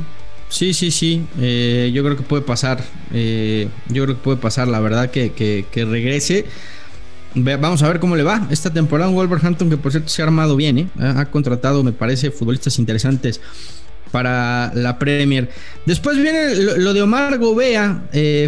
Sí, 0.55 0.73
sí, 0.73 0.93
sí. 0.93 1.27
Eh, 1.41 1.91
yo 1.93 2.05
creo 2.05 2.17
que 2.17 2.23
puede 2.23 2.43
pasar. 2.43 2.81
Eh, 3.13 3.69
yo 3.89 4.05
creo 4.05 4.17
que 4.17 4.23
puede 4.23 4.37
pasar, 4.37 4.69
la 4.69 4.79
verdad, 4.79 5.11
que, 5.11 5.33
que, 5.33 5.85
regrese. 5.85 6.45
Vamos 7.35 7.83
a 7.83 7.89
ver 7.89 7.99
cómo 7.99 8.15
le 8.15 8.23
va 8.23 8.47
esta 8.53 8.73
temporada. 8.73 9.11
Un 9.11 9.17
Wolverhampton 9.17 9.69
que 9.69 9.77
por 9.77 9.91
cierto 9.91 10.11
se 10.11 10.23
ha 10.23 10.27
armado 10.27 10.55
bien, 10.55 10.79
¿eh? 10.79 10.89
ha 11.01 11.25
contratado, 11.25 11.83
me 11.83 11.91
parece, 11.91 12.31
futbolistas 12.31 12.79
interesantes 12.79 13.41
para 14.13 14.71
la 14.75 14.97
Premier. 14.97 15.51
Después 15.87 16.23
viene 16.23 16.55
lo, 16.55 16.95
de 16.95 17.03
Omar 17.03 17.37
Gobea, 17.39 18.05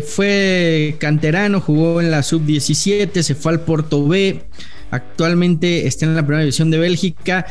fue 0.07 0.95
canterano, 1.01 1.61
jugó 1.61 2.01
en 2.01 2.13
la 2.13 2.23
sub-17, 2.23 3.21
se 3.21 3.35
fue 3.35 3.51
al 3.51 3.61
Porto 3.63 4.07
B, 4.07 4.45
actualmente 4.93 5.89
está 5.89 6.07
en 6.07 6.15
la 6.15 6.23
primera 6.23 6.43
división 6.43 6.71
de 6.71 6.79
Bélgica 6.79 7.47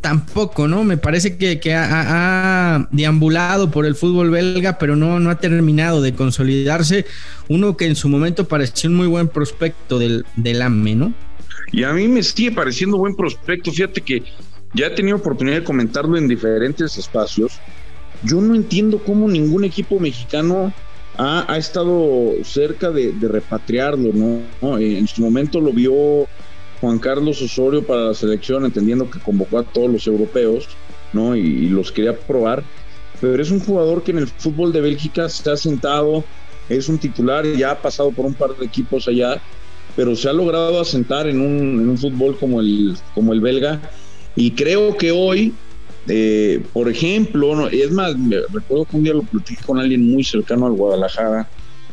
tampoco, 0.00 0.68
¿no? 0.68 0.84
Me 0.84 0.96
parece 0.96 1.36
que, 1.36 1.74
ha, 1.74 2.88
deambulado 2.90 3.70
por 3.70 3.86
el 3.86 3.94
fútbol 3.94 4.30
belga, 4.30 4.78
pero 4.78 4.96
no, 4.96 5.20
no 5.20 5.30
ha 5.30 5.38
terminado 5.38 6.02
de 6.02 6.14
consolidarse. 6.14 7.06
Uno 7.48 7.76
que 7.76 7.86
en 7.86 7.96
su 7.96 8.08
momento 8.08 8.48
pareció 8.48 8.90
un 8.90 8.96
muy 8.96 9.06
buen 9.06 9.28
prospecto 9.28 9.98
del, 9.98 10.24
del 10.36 10.62
AME, 10.62 10.94
¿no? 10.94 11.14
Y 11.70 11.84
a 11.84 11.92
mí 11.92 12.08
me 12.08 12.22
sigue 12.22 12.52
pareciendo 12.52 12.98
buen 12.98 13.14
prospecto. 13.14 13.72
Fíjate 13.72 14.00
que 14.00 14.22
ya 14.74 14.86
he 14.86 14.90
tenido 14.90 15.16
oportunidad 15.16 15.56
de 15.56 15.64
comentarlo 15.64 16.16
en 16.16 16.28
diferentes 16.28 16.96
espacios. 16.98 17.52
Yo 18.24 18.40
no 18.40 18.54
entiendo 18.54 19.02
cómo 19.04 19.28
ningún 19.28 19.64
equipo 19.64 19.98
mexicano 19.98 20.72
ha, 21.18 21.56
estado 21.56 22.32
cerca 22.44 22.90
de, 22.90 23.14
repatriarlo, 23.20 24.12
¿no? 24.12 24.78
En 24.78 25.06
su 25.06 25.22
momento 25.22 25.60
lo 25.60 25.72
vio 25.72 26.26
Juan 26.82 26.98
Carlos 26.98 27.40
Osorio 27.40 27.86
para 27.86 28.06
la 28.06 28.14
selección, 28.14 28.64
entendiendo 28.64 29.08
que 29.08 29.20
convocó 29.20 29.60
a 29.60 29.62
todos 29.62 29.88
los 29.88 30.04
europeos, 30.08 30.66
¿no? 31.12 31.36
Y, 31.36 31.68
los 31.68 31.92
quería 31.92 32.18
probar. 32.18 32.64
Pero 33.20 33.40
es 33.40 33.52
un 33.52 33.60
jugador 33.60 34.02
que 34.02 34.10
en 34.10 34.18
el 34.18 34.26
fútbol 34.26 34.72
de 34.72 34.80
Bélgica 34.80 35.28
se 35.28 35.48
ha 35.48 35.56
sentado, 35.56 36.24
es 36.68 36.88
un 36.88 36.98
titular, 36.98 37.46
ya 37.46 37.70
ha 37.70 37.80
pasado 37.80 38.10
por 38.10 38.26
un 38.26 38.34
par 38.34 38.56
de 38.56 38.66
equipos 38.66 39.06
allá, 39.06 39.40
pero 39.94 40.16
se 40.16 40.28
ha 40.28 40.32
logrado 40.32 40.80
asentar 40.80 41.28
en 41.28 41.40
un, 41.40 41.82
en 41.82 41.88
un 41.88 41.96
fútbol 41.96 42.36
como 42.36 42.60
el, 42.60 42.96
como 43.14 43.32
el 43.32 43.40
belga. 43.40 43.80
Y 44.34 44.50
creo 44.50 44.96
que 44.96 45.12
hoy, 45.12 45.54
eh, 46.08 46.64
por 46.72 46.88
ejemplo, 46.88 47.68
es 47.68 47.92
más, 47.92 48.18
me 48.18 48.38
recuerdo 48.52 48.86
que 48.86 48.96
un 48.96 49.04
día 49.04 49.14
lo 49.14 49.22
platiqué 49.22 49.62
con 49.64 49.78
alguien 49.78 50.10
muy 50.10 50.24
cercano 50.24 50.66
al 50.66 50.72
Guadalajara. 50.72 51.48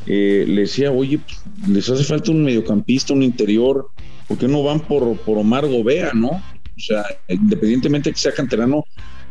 Eh, 0.08 0.46
le 0.48 0.62
decía, 0.62 0.92
oye, 0.92 1.20
pues, 1.20 1.44
les 1.68 1.88
hace 1.88 2.04
falta 2.04 2.32
un 2.32 2.44
mediocampista, 2.44 3.14
un 3.14 3.22
interior, 3.22 3.88
¿por 4.30 4.38
qué 4.38 4.48
no 4.48 4.64
van 4.64 4.80
por, 4.80 5.18
por 5.18 5.38
Omar 5.38 5.68
Gobea, 5.68 6.14
no? 6.14 6.30
O 6.30 6.82
sea, 6.82 7.04
independientemente 7.28 8.12
que 8.12 8.18
sea 8.18 8.32
canterano, 8.32 8.86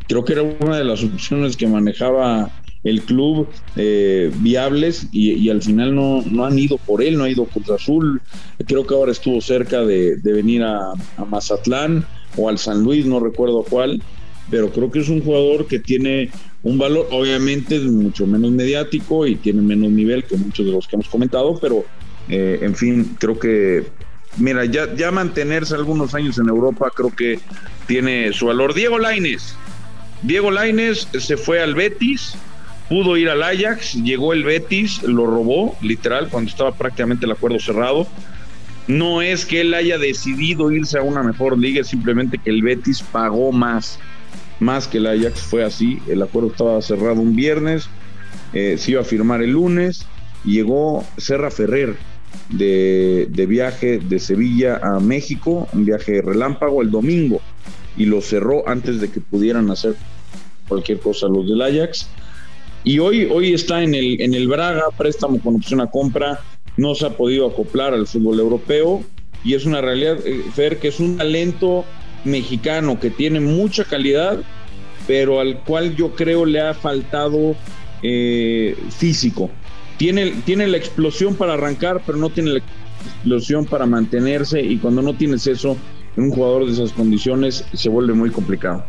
creo 0.07 0.25
que 0.25 0.35
era 0.35 0.43
una 0.43 0.77
de 0.77 0.85
las 0.85 1.03
opciones 1.03 1.57
que 1.57 1.67
manejaba 1.67 2.51
el 2.85 3.03
club 3.03 3.49
eh, 3.77 4.31
viables 4.41 5.09
y, 5.13 5.49
al 5.49 5.63
final 5.63 5.95
no, 5.95 6.23
no, 6.23 6.45
han 6.45 6.59
ido 6.59 6.79
por 6.79 7.03
él, 7.03 7.17
no 7.17 7.25
ha 7.25 7.31
ido 7.31 7.45
Cruz 7.47 7.71
Azul, 7.71 8.21
creo 8.67 8.87
que 8.87 8.95
ahora 8.95 9.13
estuvo 9.13 9.41
cerca 9.41 9.85
de, 9.85 10.19
venir 10.23 10.63
a, 10.63 10.93
Mazatlán 11.29 12.05
o 12.37 12.49
al 12.49 12.59
San 12.59 12.83
Luis, 12.83 13.07
no 13.07 13.21
recuerdo 13.21 13.65
cuál, 13.69 14.03
pero 14.51 14.71
creo 14.71 14.91
que 14.91 15.01
es 15.01 15.09
un 15.09 15.23
jugador 15.23 15.67
que 15.67 15.79
tiene 15.79 16.31
un 16.63 16.79
valor, 16.79 17.09
obviamente 17.11 17.77
es 17.77 17.85
mucho 17.85 18.27
menos 18.27 18.51
mediático 18.51 19.27
y 19.27 19.37
tiene 19.37 19.63
menos 19.63 19.91
nivel 19.91 20.25
que 20.25 20.37
muchos 20.37 20.67
de 20.67 20.73
los 20.73 20.87
que 20.89 20.97
hemos 20.97 21.09
comentado, 21.09 21.59
pero 21.61 21.85
eh, 22.29 22.59
en 22.63 22.75
fin, 22.75 23.17
creo 23.19 23.39
que, 23.39 23.85
mira, 24.37 24.65
ya, 24.65 24.95
ya 24.95 25.11
mantenerse 25.11 25.75
algunos 25.75 26.15
años 26.15 26.39
en 26.39 26.49
Europa 26.49 26.91
creo 26.95 27.15
que 27.15 27.41
tiene 27.87 28.33
su 28.33 28.47
valor. 28.47 28.75
Diego 28.75 28.99
Laines, 28.99 29.57
Diego 30.23 30.51
Laines 30.51 31.09
se 31.19 31.37
fue 31.37 31.63
al 31.63 31.75
Betis, 31.75 32.35
pudo 32.89 33.17
ir 33.17 33.29
al 33.29 33.43
Ajax, 33.43 33.95
llegó 33.95 34.33
el 34.33 34.45
Betis, 34.45 35.03
lo 35.03 35.27
robó, 35.27 35.77
literal, 35.81 36.29
cuando 36.29 36.51
estaba 36.51 36.73
prácticamente 36.73 37.27
el 37.27 37.33
acuerdo 37.33 37.59
cerrado. 37.59 38.07
No 38.87 39.21
es 39.21 39.45
que 39.45 39.61
él 39.61 39.75
haya 39.75 39.99
decidido 39.99 40.73
irse 40.73 40.99
a 40.99 41.03
una 41.03 41.23
mejor 41.23 41.59
liga, 41.59 41.83
es 41.83 41.89
simplemente 41.89 42.39
que 42.39 42.51
el 42.51 42.63
Betis 42.63 43.03
pagó 43.03 43.53
más, 43.53 43.99
más 44.61 44.89
que 44.89 44.99
el 44.99 45.07
Ajax, 45.07 45.41
fue 45.43 45.65
así. 45.65 46.01
El 46.09 46.23
acuerdo 46.23 46.51
estaba 46.51 46.83
cerrado 46.83 47.21
un 47.21 47.37
viernes, 47.37 47.89
eh, 48.55 48.77
se 48.79 48.93
iba 48.93 49.03
a 49.03 49.05
firmar 49.05 49.43
el 49.43 49.53
lunes, 49.53 50.07
llegó 50.45 51.05
Serra 51.17 51.51
Ferrer 51.51 51.97
de, 52.51 53.29
de 53.31 53.47
viaje 53.47 53.99
de 53.99 54.19
Sevilla 54.19 54.81
a 54.83 55.01
México, 55.01 55.69
un 55.73 55.85
viaje 55.85 56.23
relámpago 56.23 56.83
el 56.83 56.91
domingo, 56.91 57.41
y 57.97 58.07
lo 58.07 58.21
cerró 58.21 58.69
antes 58.69 59.01
de 59.01 59.11
que 59.11 59.21
pudieran 59.21 59.71
hacer 59.71 59.95
cualquier 60.69 61.01
cosa 61.01 61.29
los 61.29 61.47
del 61.49 61.63
Ajax 61.63 62.09
y 62.85 63.01
hoy, 63.01 63.27
hoy 63.31 63.53
está 63.53 63.83
en 63.83 63.95
el, 63.95 64.21
en 64.21 64.35
el 64.35 64.49
Braga, 64.49 64.85
préstamo 64.97 65.41
con 65.41 65.57
opción 65.57 65.81
a 65.81 65.91
compra, 65.91 66.41
no 66.77 66.95
se 66.95 67.07
ha 67.07 67.11
podido 67.11 67.47
acoplar 67.47 67.93
al 67.93 68.07
fútbol 68.07 68.39
europeo 68.39 69.03
y 69.45 69.55
es 69.55 69.67
una 69.67 69.81
realidad, 69.81 70.19
eh, 70.25 70.43
Fer, 70.55 70.79
que 70.79 70.89
es 70.89 71.01
un 71.01 71.17
talento 71.17 71.85
mexicano 72.25 72.99
que 73.01 73.11
tiene 73.11 73.41
mucha 73.41 73.85
calidad, 73.85 74.39
pero 75.07 75.41
al 75.41 75.61
cual 75.65 75.97
yo 75.97 76.15
creo 76.15 76.45
le 76.45 76.61
ha 76.61 76.75
faltado 76.75 77.57
eh, 78.03 78.77
físico. 78.97 79.51
Tiene, 79.99 80.31
tiene 80.47 80.67
la 80.67 80.79
explosión 80.79 81.35
para 81.35 81.55
arrancar, 81.55 82.03
pero 82.07 82.17
no 82.17 82.31
tiene 82.31 82.51
la 82.51 82.61
explosión 82.61 83.67
para 83.67 83.85
mantenerse 83.85 84.63
y 84.63 84.79
cuando 84.79 85.03
no 85.03 85.15
tienes 85.15 85.47
eso 85.47 85.77
en 86.17 86.25
un 86.25 86.31
jugador 86.31 86.67
de 86.67 86.73
esas 86.73 86.93
condiciones 86.93 87.65
se 87.73 87.89
vuelve 87.89 88.15
muy 88.15 88.31
complicado. 88.31 88.85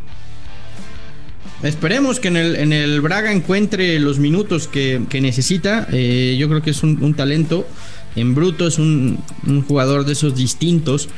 Esperemos 1.63 2.21
que 2.21 2.29
en 2.29 2.37
el, 2.37 2.55
en 2.55 2.71
el 2.71 3.01
Braga 3.01 3.33
encuentre 3.33 3.99
los 3.99 4.17
minutos 4.17 4.67
que, 4.67 5.05
necesita. 5.21 5.87
Eh, 5.91 6.37
yo 6.39 6.47
creo 6.47 6.61
que 6.61 6.69
es 6.69 6.83
un, 6.83 7.13
talento 7.15 7.67
en 8.15 8.33
bruto, 8.33 8.67
es 8.67 8.79
un, 8.79 9.19
jugador 9.67 10.05
de 10.05 10.13
esos 10.13 10.35
distintos 10.35 11.09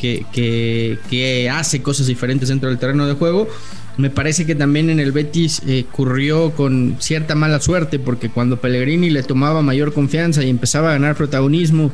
que, 0.00 0.26
que, 0.32 1.50
hace 1.50 1.82
cosas 1.82 2.08
diferentes 2.08 2.48
dentro 2.48 2.68
del 2.68 2.78
terreno 2.78 3.06
de 3.06 3.14
juego. 3.14 3.48
Me 3.96 4.10
parece 4.10 4.44
que 4.44 4.54
también 4.54 4.90
en 4.90 5.00
el 5.00 5.12
Betis 5.12 5.62
eh, 5.66 5.86
ocurrió 5.90 6.50
con 6.50 6.96
cierta 6.98 7.34
mala 7.34 7.60
suerte, 7.60 7.98
porque 7.98 8.28
cuando 8.28 8.60
Pellegrini 8.60 9.08
le 9.08 9.22
tomaba 9.22 9.62
mayor 9.62 9.94
confianza 9.94 10.44
y 10.44 10.50
empezaba 10.50 10.90
a 10.90 10.92
ganar 10.92 11.16
protagonismo 11.16 11.90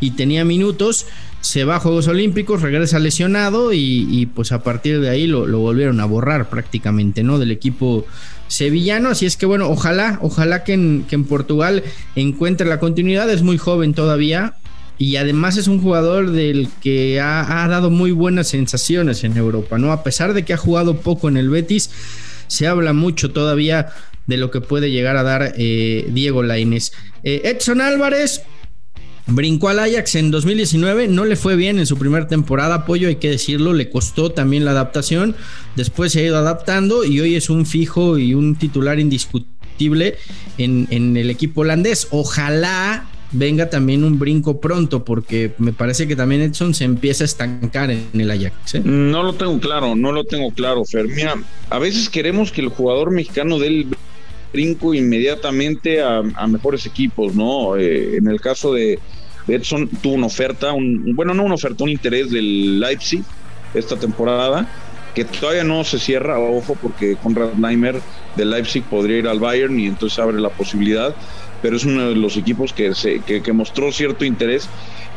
y 0.00 0.10
tenía 0.10 0.44
minutos, 0.44 1.06
se 1.40 1.64
va 1.64 1.76
a 1.76 1.80
Juegos 1.80 2.08
Olímpicos, 2.08 2.60
regresa 2.60 2.98
lesionado 2.98 3.72
y, 3.72 4.28
pues 4.34 4.52
a 4.52 4.62
partir 4.62 5.00
de 5.00 5.08
ahí 5.08 5.26
lo, 5.26 5.46
volvieron 5.58 6.00
a 6.00 6.04
borrar 6.04 6.50
prácticamente, 6.50 7.22
¿no? 7.22 7.38
Del 7.38 7.52
equipo 7.52 8.04
sevillano. 8.48 9.08
Así 9.08 9.24
es 9.24 9.38
que 9.38 9.46
bueno, 9.46 9.70
ojalá, 9.70 10.18
ojalá 10.20 10.62
que 10.62 10.74
en, 10.74 11.04
que 11.08 11.14
en 11.14 11.24
Portugal 11.24 11.84
encuentre 12.16 12.66
la 12.66 12.80
continuidad. 12.80 13.30
Es 13.30 13.42
muy 13.42 13.56
joven 13.56 13.94
todavía 13.94 14.56
y 14.98 15.16
además 15.16 15.56
es 15.56 15.68
un 15.68 15.80
jugador 15.80 16.30
del 16.30 16.68
que 16.80 17.20
ha, 17.20 17.66
dado 17.68 17.90
muy 17.90 18.12
buenas 18.12 18.48
sensaciones 18.48 19.24
en 19.24 19.36
Europa, 19.36 19.78
¿no? 19.78 19.92
A 19.92 20.02
pesar 20.02 20.32
de 20.34 20.44
que 20.44 20.54
ha 20.54 20.58
jugado 20.58 21.00
poco 21.00 21.28
en 21.28 21.36
el 21.36 21.50
Betis, 21.50 21.90
se 22.46 22.66
habla 22.66 22.92
mucho 22.92 23.30
todavía 23.32 23.88
de 24.26 24.36
lo 24.36 24.50
que 24.50 24.60
puede 24.60 24.90
llegar 24.90 25.16
a 25.16 25.22
dar 25.22 25.54
eh, 25.56 26.06
Diego 26.10 26.42
Lainez. 26.42 26.92
Eh, 27.22 27.42
Edson 27.44 27.80
Álvarez, 27.80 28.42
Brincó 29.28 29.68
al 29.68 29.80
Ajax 29.80 30.14
en 30.14 30.30
2019, 30.30 31.08
no 31.08 31.24
le 31.24 31.34
fue 31.34 31.56
bien 31.56 31.80
en 31.80 31.86
su 31.86 31.98
primera 31.98 32.28
temporada, 32.28 32.76
apoyo, 32.76 33.08
hay 33.08 33.16
que 33.16 33.28
decirlo, 33.28 33.72
le 33.72 33.90
costó 33.90 34.30
también 34.30 34.64
la 34.64 34.70
adaptación, 34.70 35.34
después 35.74 36.12
se 36.12 36.20
ha 36.20 36.22
ido 36.22 36.36
adaptando 36.36 37.04
y 37.04 37.18
hoy 37.18 37.34
es 37.34 37.50
un 37.50 37.66
fijo 37.66 38.18
y 38.18 38.34
un 38.34 38.54
titular 38.54 39.00
indiscutible 39.00 40.16
en, 40.58 41.16
el 41.16 41.28
equipo 41.28 41.62
holandés. 41.62 42.06
Ojalá 42.10 43.08
venga 43.32 43.68
también 43.70 44.04
un 44.04 44.18
brinco 44.18 44.60
pronto, 44.60 45.04
porque 45.04 45.52
me 45.58 45.72
parece 45.72 46.06
que 46.06 46.16
también 46.16 46.42
Edson 46.42 46.74
se 46.74 46.84
empieza 46.84 47.24
a 47.24 47.26
estancar 47.26 47.90
en 47.90 48.08
el 48.14 48.30
Ajax. 48.30 48.76
¿eh? 48.76 48.82
No 48.84 49.22
lo 49.22 49.34
tengo 49.34 49.58
claro, 49.58 49.94
no 49.94 50.12
lo 50.12 50.24
tengo 50.24 50.50
claro, 50.50 50.84
Fer. 50.84 51.08
Mira, 51.08 51.34
a 51.70 51.78
veces 51.78 52.08
queremos 52.08 52.52
que 52.52 52.60
el 52.60 52.68
jugador 52.68 53.10
mexicano 53.10 53.58
dé 53.58 53.68
el 53.68 53.86
brinco 54.52 54.94
inmediatamente 54.94 56.02
a, 56.02 56.22
mejores 56.46 56.86
equipos, 56.86 57.34
¿no? 57.34 57.76
Eh, 57.76 58.16
en 58.16 58.28
el 58.28 58.40
caso 58.40 58.72
de 58.72 58.98
Edson 59.48 59.88
tuvo 60.02 60.14
una 60.14 60.26
oferta, 60.26 60.72
un, 60.72 61.14
bueno, 61.14 61.34
no 61.34 61.44
una 61.44 61.54
oferta, 61.54 61.84
un 61.84 61.90
interés 61.90 62.30
del 62.30 62.80
Leipzig 62.80 63.22
esta 63.74 63.96
temporada, 63.96 64.68
que 65.14 65.24
todavía 65.24 65.64
no 65.64 65.84
se 65.84 65.98
cierra, 65.98 66.38
ojo, 66.38 66.76
porque 66.80 67.16
Conrad 67.22 67.54
Leimer 67.54 68.00
del 68.36 68.50
Leipzig 68.50 68.82
podría 68.84 69.18
ir 69.18 69.28
al 69.28 69.40
Bayern 69.40 69.78
y 69.78 69.86
entonces 69.86 70.18
abre 70.18 70.40
la 70.40 70.50
posibilidad, 70.50 71.14
pero 71.66 71.78
es 71.78 71.84
uno 71.84 72.10
de 72.10 72.14
los 72.14 72.36
equipos 72.36 72.72
que, 72.72 72.94
se, 72.94 73.18
que, 73.22 73.42
que 73.42 73.52
mostró 73.52 73.90
cierto 73.90 74.24
interés. 74.24 74.68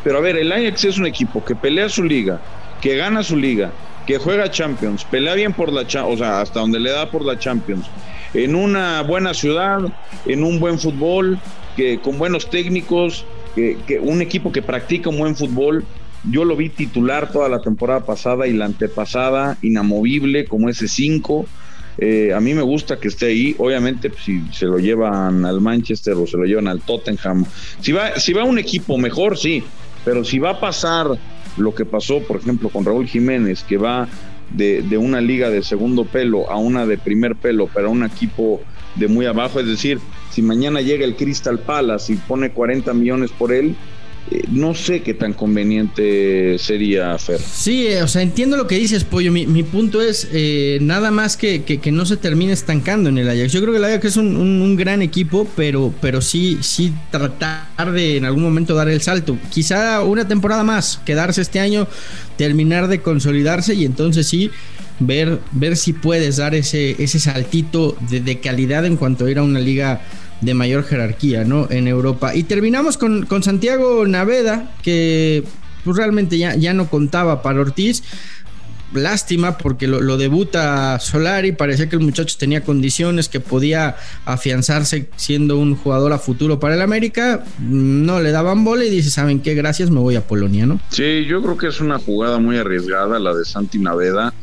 Pero 0.04 0.18
a 0.18 0.20
ver, 0.20 0.36
el 0.36 0.52
Ajax 0.52 0.84
es 0.84 0.98
un 0.98 1.06
equipo 1.06 1.46
que 1.46 1.56
pelea 1.56 1.90
su 1.90 2.04
liga, 2.04 2.42
que 2.82 2.96
gana 2.96 3.22
su 3.22 3.38
liga, 3.38 3.72
que 4.08 4.18
juega 4.18 4.50
Champions, 4.50 5.04
pelea 5.04 5.36
bien 5.36 5.54
por 5.54 5.72
la 5.72 5.82
o 5.82 6.18
sea, 6.18 6.42
hasta 6.42 6.60
donde 6.60 6.80
le 6.80 6.90
da 6.90 7.12
por 7.12 7.24
la 7.24 7.38
Champions, 7.38 7.86
en 8.34 8.56
una 8.56 9.04
buena 9.04 9.36
ciudad, 9.36 9.94
en 10.26 10.44
un 10.44 10.60
buen 10.60 10.80
fútbol, 10.80 11.38
que 11.76 12.00
con 12.00 12.18
buenos 12.18 12.50
técnicos, 12.50 13.26
que, 13.54 14.00
un 14.02 14.24
equipo 14.24 14.52
que 14.52 14.64
practica 14.64 15.12
un 15.12 15.20
buen 15.20 15.36
fútbol. 15.36 15.86
Yo 16.32 16.46
lo 16.46 16.56
vi 16.56 16.70
titular 16.70 17.32
toda 17.32 17.48
la 17.48 17.62
temporada 17.62 18.08
pasada 18.08 18.48
y 18.48 18.54
la 18.54 18.66
antepasada, 18.66 19.60
inamovible 19.62 20.46
como 20.46 20.68
ese 20.68 20.88
5. 20.88 21.46
Eh, 22.02 22.34
a 22.34 22.40
mí 22.40 22.54
me 22.54 22.62
gusta 22.62 23.00
que 23.00 23.08
esté 23.08 23.28
ahí. 23.28 23.56
Obviamente, 23.58 24.10
pues, 24.10 24.24
si 24.24 24.42
se 24.52 24.66
lo 24.66 24.80
llevan 24.80 25.46
al 25.46 25.62
Manchester 25.62 26.14
o 26.16 26.26
se 26.26 26.38
lo 26.38 26.46
llevan 26.46 26.68
al 26.68 26.82
Tottenham. 26.82 27.46
Si 27.82 27.92
va, 27.92 28.20
si 28.20 28.34
va 28.34 28.44
un 28.44 28.60
equipo 28.60 28.98
mejor, 28.98 29.38
sí. 29.38 29.64
Pero 30.06 30.24
si 30.24 30.40
va 30.40 30.52
a 30.52 30.60
pasar 30.60 31.08
lo 31.58 31.76
que 31.76 31.86
pasó, 31.86 32.20
por 32.22 32.38
ejemplo, 32.38 32.70
con 32.70 32.86
Raúl 32.86 33.08
Jiménez, 33.08 33.64
que 33.64 33.78
va 33.78 34.08
de, 34.52 34.82
de, 34.82 34.98
una 34.98 35.20
liga 35.20 35.50
de 35.50 35.62
segundo 35.62 36.06
pelo 36.06 36.50
a 36.50 36.58
una 36.58 36.86
de 36.86 36.98
primer 36.98 37.36
pelo, 37.36 37.68
para 37.68 37.90
un 37.90 38.04
equipo 38.04 38.62
de 38.96 39.08
muy 39.08 39.26
abajo, 39.26 39.60
es 39.60 39.68
decir, 39.68 40.00
si 40.32 40.42
mañana 40.42 40.82
llega 40.82 41.06
el 41.06 41.16
Crystal 41.16 41.60
Palace 41.60 42.14
y 42.14 42.16
pone 42.16 42.52
40 42.52 42.94
millones 42.94 43.32
por 43.32 43.52
él, 43.52 43.76
no 44.52 44.76
sé 44.76 45.02
qué 45.02 45.14
tan 45.14 45.34
conveniente 45.34 46.58
sería 46.60 47.18
Fer. 47.18 47.40
Sí, 47.40 47.88
eh, 47.88 48.04
o 48.04 48.08
sea, 48.08 48.22
entiendo 48.22 48.58
lo 48.58 48.68
que 48.68 48.76
dices, 48.76 49.04
Pollo. 49.04 49.32
Mi, 49.32 49.64
punto 49.64 50.02
es 50.02 50.28
eh, 50.32 50.78
nada 50.82 51.10
más 51.12 51.38
que, 51.38 51.64
que, 51.64 51.92
no 51.92 52.06
se 52.06 52.18
termine 52.18 52.54
estancando 52.54 53.10
en 53.10 53.18
el 53.18 53.30
Ajax. 53.30 53.52
Yo 53.52 53.62
creo 53.62 53.74
que 53.74 53.80
el 53.80 53.86
Ajax 53.86 54.06
es 54.06 54.18
un, 54.18 54.36
un, 54.36 54.76
gran 54.76 55.02
equipo, 55.02 55.48
pero, 55.56 55.94
pero 56.02 56.22
sí, 56.22 56.60
sí 56.62 56.94
tratar 57.12 57.92
de 57.92 58.18
en 58.18 58.26
algún 58.26 58.44
momento 58.44 58.76
dar 58.76 58.90
el 58.90 59.02
salto. 59.02 59.38
Quizá 59.50 60.04
una 60.04 60.28
temporada 60.28 60.64
más, 60.64 61.02
quedarse 61.06 61.42
este 61.42 61.60
año, 61.60 61.88
terminar 62.38 62.88
de 62.88 63.02
consolidarse 63.02 63.74
y 63.74 63.86
entonces 63.86 64.28
sí 64.28 64.52
ver, 65.00 65.40
ver 65.52 65.78
si 65.78 65.94
puedes 65.94 66.38
dar 66.38 66.56
ese, 66.56 67.02
ese 67.02 67.20
saltito 67.20 67.96
de, 68.10 68.40
calidad 68.40 68.86
en 68.86 68.98
cuanto 68.98 69.28
ir 69.28 69.40
a 69.40 69.44
una 69.44 69.60
liga 69.60 70.02
de 70.42 70.54
mayor 70.54 70.84
jerarquía, 70.84 71.44
¿no? 71.44 71.68
En 71.70 71.88
Europa. 71.88 72.36
Y 72.36 72.44
terminamos 72.44 72.98
con, 72.98 73.28
Santiago 73.44 74.06
Naveda, 74.08 74.72
que 74.82 75.44
pues 75.84 75.98
realmente 75.98 76.38
ya, 76.38 76.56
ya 76.56 76.74
no 76.74 76.90
contaba 76.90 77.42
para 77.42 77.62
Ortiz. 77.62 78.04
lástima 78.94 79.58
porque 79.58 79.88
lo, 79.88 80.02
lo, 80.02 80.18
debuta 80.18 81.00
Solari, 81.00 81.52
parecía 81.52 81.90
que 81.90 81.96
el 81.96 82.02
muchacho 82.02 82.36
tenía 82.40 82.64
condiciones, 82.64 83.30
que 83.30 83.40
podía 83.40 83.96
afianzarse 84.26 85.10
siendo 85.16 85.58
un 85.58 85.76
jugador 85.76 86.12
a 86.14 86.20
futuro 86.20 86.60
para 86.60 86.76
el 86.76 86.82
América, 86.82 87.44
no 87.60 88.20
le 88.20 88.32
daban 88.32 88.64
bola 88.64 88.86
y 88.86 88.90
dice, 88.90 89.12
¿saben 89.12 89.42
qué? 89.42 89.54
Gracias, 89.54 89.90
me 89.90 90.00
voy 90.00 90.16
a 90.16 90.28
Polonia, 90.28 90.66
¿no? 90.66 90.80
Sí, 90.90 91.26
yo 91.26 91.42
creo 91.42 91.58
que 91.58 91.68
es 91.68 91.82
una 91.82 92.00
jugada 92.00 92.40
muy 92.40 92.58
arriesgada 92.58 93.20
la 93.20 93.34
de 93.34 93.46
Santi 93.46 93.80
Naveda. 93.80 94.34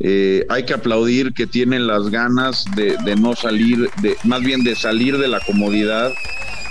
Eh, 0.00 0.44
hay 0.48 0.64
que 0.64 0.74
aplaudir 0.74 1.32
que 1.32 1.46
tienen 1.46 1.86
las 1.86 2.10
ganas 2.10 2.64
de, 2.74 2.96
de, 3.04 3.16
no 3.16 3.36
salir, 3.36 3.88
de, 4.02 4.16
más 4.24 4.42
bien 4.42 4.64
de 4.64 4.74
salir 4.74 5.18
de 5.18 5.28
la 5.28 5.40
comodidad, 5.40 6.12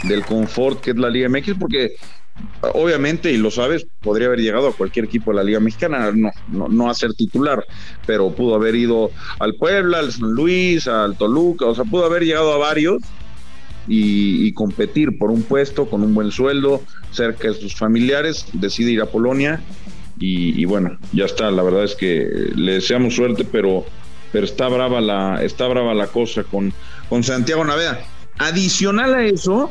del 0.04 0.26
confort 0.26 0.82
que 0.82 0.92
es 0.92 0.98
la 0.98 1.10
Liga 1.10 1.30
MX, 1.30 1.54
porque 1.58 1.94
obviamente, 2.74 3.32
y 3.32 3.38
lo 3.38 3.52
sabes, 3.52 3.86
podría 4.02 4.28
haber 4.28 4.40
llegado 4.40 4.68
a 4.68 4.74
cualquier 4.74 5.06
equipo 5.06 5.32
de 5.32 5.38
la 5.38 5.44
Liga 5.44 5.60
Mexicana, 5.60 6.12
no, 6.14 6.32
no, 6.50 6.68
no, 6.68 6.90
a 6.90 6.94
ser 6.94 7.14
titular, 7.14 7.66
pero 8.06 8.32
pudo 8.32 8.56
haber 8.56 8.76
ido 8.76 9.12
al 9.40 9.56
Puebla, 9.56 10.00
al 10.00 10.12
San 10.12 10.32
Luis, 10.32 10.88
al 10.88 11.16
Toluca, 11.16 11.66
o 11.66 11.76
sea, 11.76 11.86
pudo 11.86 12.06
haber 12.06 12.24
llegado 12.24 12.52
a 12.54 12.58
varios 12.58 13.02
y, 13.88 14.48
y 14.48 14.54
competir 14.54 15.18
por 15.18 15.32
un 15.32 15.44
puesto 15.44 15.90
con 15.90 16.04
un 16.04 16.14
buen 16.14 16.32
sueldo 16.32 16.82
cerca 17.12 17.50
de 17.50 17.54
sus 17.54 17.76
familiares, 17.76 18.48
decide 18.54 18.92
ir 18.92 19.02
a 19.02 19.06
Polonia 19.06 19.62
y, 20.20 20.60
y, 20.62 20.66
bueno, 20.66 20.98
ya 21.12 21.26
está, 21.26 21.50
la 21.52 21.64
verdad 21.64 21.84
es 21.84 21.96
que 21.96 22.52
le 22.56 22.74
deseamos 22.74 23.16
suerte, 23.16 23.46
pero, 23.46 23.86
pero 24.32 24.46
está 24.46 24.68
brava 24.68 25.02
la, 25.02 25.44
está 25.44 25.68
brava 25.68 25.94
la 25.94 26.08
cosa 26.08 26.44
con, 26.44 26.74
con 27.10 27.24
Santiago 27.24 27.64
Naveda. 27.66 28.06
Adicional 28.38 29.14
a 29.14 29.26
eso, 29.26 29.70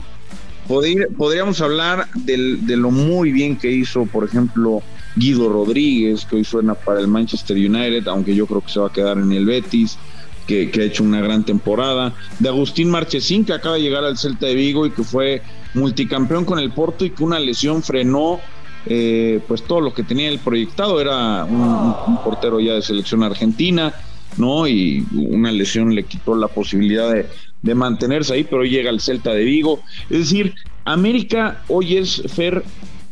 podría, 0.66 1.06
podríamos 1.16 1.60
hablar 1.60 2.08
del, 2.14 2.66
de 2.66 2.76
lo 2.76 2.90
muy 2.90 3.32
bien 3.32 3.56
que 3.56 3.70
hizo, 3.70 4.06
por 4.06 4.24
ejemplo, 4.24 4.82
Guido 5.16 5.48
Rodríguez, 5.48 6.24
que 6.24 6.36
hoy 6.36 6.44
suena 6.44 6.74
para 6.74 7.00
el 7.00 7.08
Manchester 7.08 7.56
United, 7.56 8.06
aunque 8.08 8.34
yo 8.34 8.46
creo 8.46 8.62
que 8.62 8.70
se 8.70 8.80
va 8.80 8.88
a 8.88 8.92
quedar 8.92 9.18
en 9.18 9.32
el 9.32 9.46
Betis, 9.46 9.98
que 10.46 10.70
ha 10.74 10.82
hecho 10.82 11.04
una 11.04 11.20
gran 11.20 11.44
temporada, 11.44 12.14
de 12.38 12.48
Agustín 12.48 12.90
Marchesín, 12.90 13.44
que 13.44 13.54
acaba 13.54 13.76
de 13.76 13.82
llegar 13.82 14.04
al 14.04 14.18
Celta 14.18 14.46
de 14.46 14.54
Vigo 14.54 14.84
y 14.86 14.90
que 14.90 15.02
fue 15.02 15.40
multicampeón 15.74 16.44
con 16.44 16.58
el 16.58 16.72
Porto 16.72 17.04
y 17.04 17.10
que 17.10 17.24
una 17.24 17.38
lesión 17.38 17.82
frenó 17.82 18.40
eh, 18.86 19.40
pues 19.46 19.62
todo 19.62 19.80
lo 19.80 19.94
que 19.94 20.02
tenía 20.02 20.28
el 20.28 20.38
proyectado 20.38 21.00
era 21.00 21.44
un, 21.44 22.18
portero 22.24 22.60
ya 22.60 22.74
de 22.74 22.82
selección 22.82 23.22
argentina, 23.22 23.94
¿no? 24.36 24.66
Y 24.66 25.06
una 25.14 25.52
lesión 25.52 25.94
le 25.94 26.04
quitó 26.04 26.34
la 26.34 26.48
posibilidad 26.48 27.12
de, 27.12 27.26
de 27.62 27.74
mantenerse 27.74 28.34
ahí, 28.34 28.44
pero 28.44 28.64
llega 28.64 28.90
el 28.90 29.00
Celta 29.00 29.32
de 29.32 29.44
Vigo. 29.44 29.80
Es 30.10 30.18
decir, 30.18 30.54
América 30.84 31.62
hoy 31.68 31.96
es, 31.96 32.22
Fer, 32.34 32.64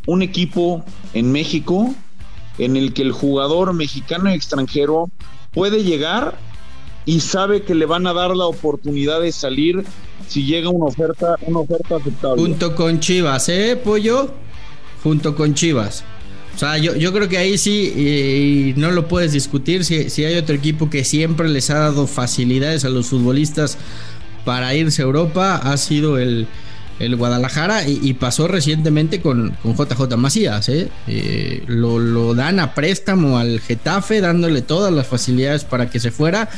un 0.07 0.23
equipo 0.23 0.85
en 1.15 1.31
México 1.31 1.95
en 2.59 2.77
el 2.77 2.93
que 2.93 3.03
el 3.03 3.13
jugador 3.13 3.73
mexicano 3.73 4.31
y 4.31 4.35
extranjero 4.35 5.09
puede 5.53 5.85
llegar 5.85 6.37
y 7.07 7.21
sabe 7.21 7.63
que 7.63 7.75
le 7.75 7.87
van 7.87 8.07
a 8.07 8.13
dar 8.13 8.37
la 8.37 8.47
oportunidad 8.47 9.21
de 9.21 9.33
salir 9.33 9.85
si 10.29 10.45
llega 10.45 10.69
una 10.69 10.87
oferta, 10.87 11.37
una 11.47 11.61
oferta 11.61 11.97
aceptable. 11.97 12.43
Junto 12.43 12.75
con 12.75 13.01
Chivas, 13.01 13.49
¿eh, 13.49 13.81
Pollo? 13.83 14.31
Junto 15.03 15.35
con 15.35 15.55
Chivas. 15.55 16.05
O 16.55 16.59
sea, 16.59 16.79
yo, 16.79 16.95
yo 16.95 17.13
creo 17.13 17.29
que 17.29 17.39
ahí 17.39 17.57
sí, 17.57 18.75
y, 18.77 18.79
no 18.79 18.91
lo 18.91 19.09
puedes 19.09 19.33
discutir, 19.33 19.85
si, 19.85 20.11
si, 20.11 20.25
hay 20.25 20.37
otro 20.37 20.55
equipo 20.55 20.91
que 20.91 21.05
siempre 21.05 21.49
les 21.49 21.71
ha 21.71 21.79
dado 21.79 22.07
facilidades 22.07 22.85
a 22.85 22.89
los 22.89 23.07
futbolistas 23.07 23.79
para 24.45 24.75
irse 24.75 25.03
a 25.03 25.05
Europa, 25.05 25.57
ha 25.57 25.77
sido 25.77 26.19
el, 26.19 26.49
el 26.99 27.17
Guadalajara 27.17 27.89
y, 27.89 28.13
pasó 28.15 28.47
recientemente 28.47 29.21
con, 29.21 29.57
con 29.63 29.75
JJ 29.75 30.17
Macías. 30.17 30.69
¿eh? 30.69 30.89
Eh, 31.09 31.65
lo, 31.67 31.99
lo, 31.99 32.35
dan 32.35 32.61
a 32.61 32.75
préstamo 32.75 33.39
al 33.39 33.61
Getafe, 33.61 34.21
dándole 34.21 34.61
todas 34.61 34.93
las 34.93 35.07
facilidades 35.07 35.65
para 35.65 35.89
que 35.89 35.99
se 35.99 36.11
fuera, 36.11 36.51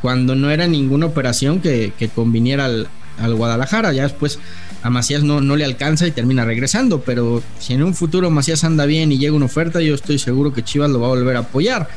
cuando 0.00 0.34
no 0.34 0.50
era 0.50 0.66
ninguna 0.66 1.06
operación 1.06 1.60
que, 1.60 1.92
que 1.98 2.08
conviniera 2.08 2.64
al, 2.64 2.88
al 3.20 3.34
Guadalajara. 3.34 3.92
Ya 3.92 4.04
después 4.04 4.38
a 4.84 4.90
Macías 4.90 5.22
no, 5.22 5.40
no, 5.40 5.56
le 5.56 5.64
alcanza 5.64 6.06
y 6.06 6.10
termina 6.10 6.44
regresando, 6.44 7.00
pero 7.00 7.42
si 7.58 7.72
en 7.72 7.82
un 7.82 7.94
futuro 7.94 8.30
Macías 8.30 8.64
anda 8.64 8.84
bien 8.84 9.10
y 9.12 9.18
llega 9.18 9.34
una 9.34 9.46
oferta, 9.46 9.80
yo 9.80 9.94
estoy 9.94 10.18
seguro 10.18 10.52
que 10.52 10.62
Chivas 10.62 10.90
lo 10.90 11.00
va 11.00 11.06
a 11.06 11.08
volver 11.08 11.36
a 11.36 11.40
apoyar. 11.40 11.88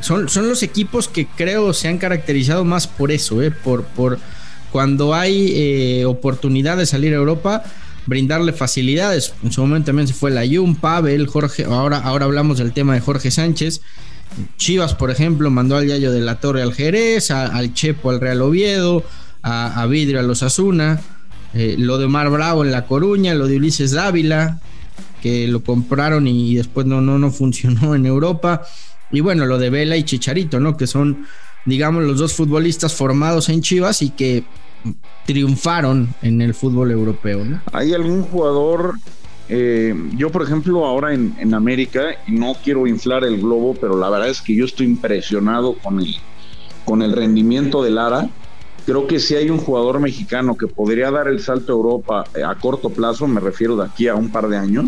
Son, 0.00 0.28
son 0.28 0.48
los 0.48 0.64
equipos 0.64 1.06
que 1.06 1.28
creo 1.28 1.72
se 1.72 1.86
han 1.86 1.98
caracterizado 1.98 2.64
más 2.64 2.88
por 2.88 3.12
eso, 3.12 3.42
¿eh? 3.42 3.52
por, 3.52 3.84
por 3.84 4.18
cuando 4.72 5.14
hay 5.14 5.52
eh, 5.54 6.04
oportunidad 6.04 6.76
de 6.76 6.84
salir 6.84 7.12
a 7.12 7.16
Europa, 7.18 7.62
brindarle 8.06 8.52
facilidades. 8.52 9.32
En 9.44 9.52
su 9.52 9.60
momento 9.60 9.86
también 9.86 10.08
se 10.08 10.14
fue 10.14 10.32
la 10.32 10.42
Jun, 10.44 10.74
Pavel, 10.74 11.28
Jorge, 11.28 11.64
ahora, 11.64 11.98
ahora 11.98 12.24
hablamos 12.24 12.58
del 12.58 12.72
tema 12.72 12.94
de 12.94 13.00
Jorge 13.00 13.30
Sánchez. 13.30 13.82
Chivas, 14.56 14.94
por 14.94 15.12
ejemplo, 15.12 15.48
mandó 15.48 15.76
al 15.76 15.86
Yayo 15.86 16.10
de 16.10 16.22
la 16.22 16.40
Torre 16.40 16.62
al 16.62 16.74
Jerez, 16.74 17.30
al 17.30 17.72
Chepo 17.72 18.10
al 18.10 18.20
Real 18.20 18.42
Oviedo, 18.42 19.04
a, 19.42 19.80
a 19.80 19.86
Vidrio 19.86 20.18
a 20.18 20.24
los 20.24 20.42
Asuna. 20.42 21.00
Eh, 21.54 21.76
lo 21.78 21.98
de 21.98 22.06
Omar 22.06 22.30
Bravo 22.30 22.64
en 22.64 22.70
La 22.70 22.86
Coruña, 22.86 23.34
lo 23.34 23.46
de 23.46 23.56
Ulises 23.56 23.92
Dávila, 23.92 24.60
que 25.22 25.48
lo 25.48 25.62
compraron 25.62 26.26
y 26.26 26.54
después 26.54 26.86
no, 26.86 27.00
no, 27.00 27.18
no 27.18 27.30
funcionó 27.30 27.94
en 27.94 28.06
Europa. 28.06 28.62
Y 29.10 29.20
bueno, 29.20 29.46
lo 29.46 29.58
de 29.58 29.70
Vela 29.70 29.96
y 29.96 30.04
Chicharito, 30.04 30.60
¿no? 30.60 30.76
Que 30.76 30.86
son, 30.86 31.26
digamos, 31.64 32.04
los 32.04 32.18
dos 32.18 32.34
futbolistas 32.34 32.94
formados 32.94 33.48
en 33.48 33.62
Chivas 33.62 34.02
y 34.02 34.10
que 34.10 34.44
triunfaron 35.26 36.14
en 36.22 36.42
el 36.42 36.54
fútbol 36.54 36.90
europeo. 36.90 37.44
¿Hay 37.72 37.94
algún 37.94 38.22
jugador? 38.22 38.94
Eh, 39.48 39.94
yo, 40.14 40.30
por 40.30 40.42
ejemplo, 40.42 40.84
ahora 40.84 41.14
en, 41.14 41.34
en, 41.38 41.54
América, 41.54 42.02
y 42.26 42.32
no 42.32 42.54
quiero 42.62 42.86
inflar 42.86 43.24
el 43.24 43.40
globo, 43.40 43.74
pero 43.80 43.96
la 43.96 44.10
verdad 44.10 44.28
es 44.28 44.42
que 44.42 44.54
yo 44.54 44.66
estoy 44.66 44.86
impresionado 44.86 45.74
con 45.78 46.00
el, 46.00 46.14
con 46.84 47.00
el 47.00 47.12
rendimiento 47.12 47.82
de 47.82 47.90
Lara 47.90 48.28
creo 48.88 49.06
que 49.06 49.20
si 49.20 49.36
hay 49.36 49.50
un 49.50 49.58
jugador 49.58 50.00
mexicano 50.00 50.56
que 50.56 50.66
podría 50.66 51.10
dar 51.10 51.28
el 51.28 51.40
salto 51.40 51.74
a 51.74 51.76
Europa 51.76 52.24
a 52.42 52.54
corto 52.54 52.88
plazo, 52.88 53.28
me 53.28 53.38
refiero 53.38 53.76
de 53.76 53.84
aquí 53.84 54.08
a 54.08 54.14
un 54.14 54.30
par 54.30 54.48
de 54.48 54.56
años, 54.56 54.86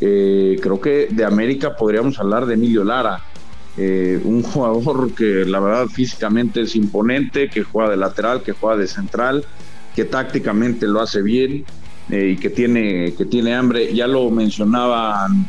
eh, 0.00 0.56
creo 0.62 0.80
que 0.80 1.08
de 1.10 1.22
América 1.22 1.76
podríamos 1.76 2.18
hablar 2.18 2.46
de 2.46 2.54
Emilio 2.54 2.82
Lara, 2.82 3.22
eh, 3.76 4.18
un 4.24 4.42
jugador 4.42 5.14
que 5.14 5.44
la 5.44 5.60
verdad 5.60 5.86
físicamente 5.88 6.62
es 6.62 6.74
imponente, 6.76 7.50
que 7.50 7.62
juega 7.62 7.90
de 7.90 7.98
lateral, 7.98 8.42
que 8.42 8.52
juega 8.52 8.78
de 8.78 8.86
central, 8.86 9.44
que 9.94 10.06
tácticamente 10.06 10.86
lo 10.86 11.02
hace 11.02 11.20
bien 11.20 11.66
eh, 12.08 12.30
y 12.30 12.36
que 12.38 12.48
tiene, 12.48 13.12
que 13.12 13.26
tiene 13.26 13.54
hambre. 13.54 13.94
Ya 13.94 14.06
lo 14.06 14.30
mencionaban 14.30 15.46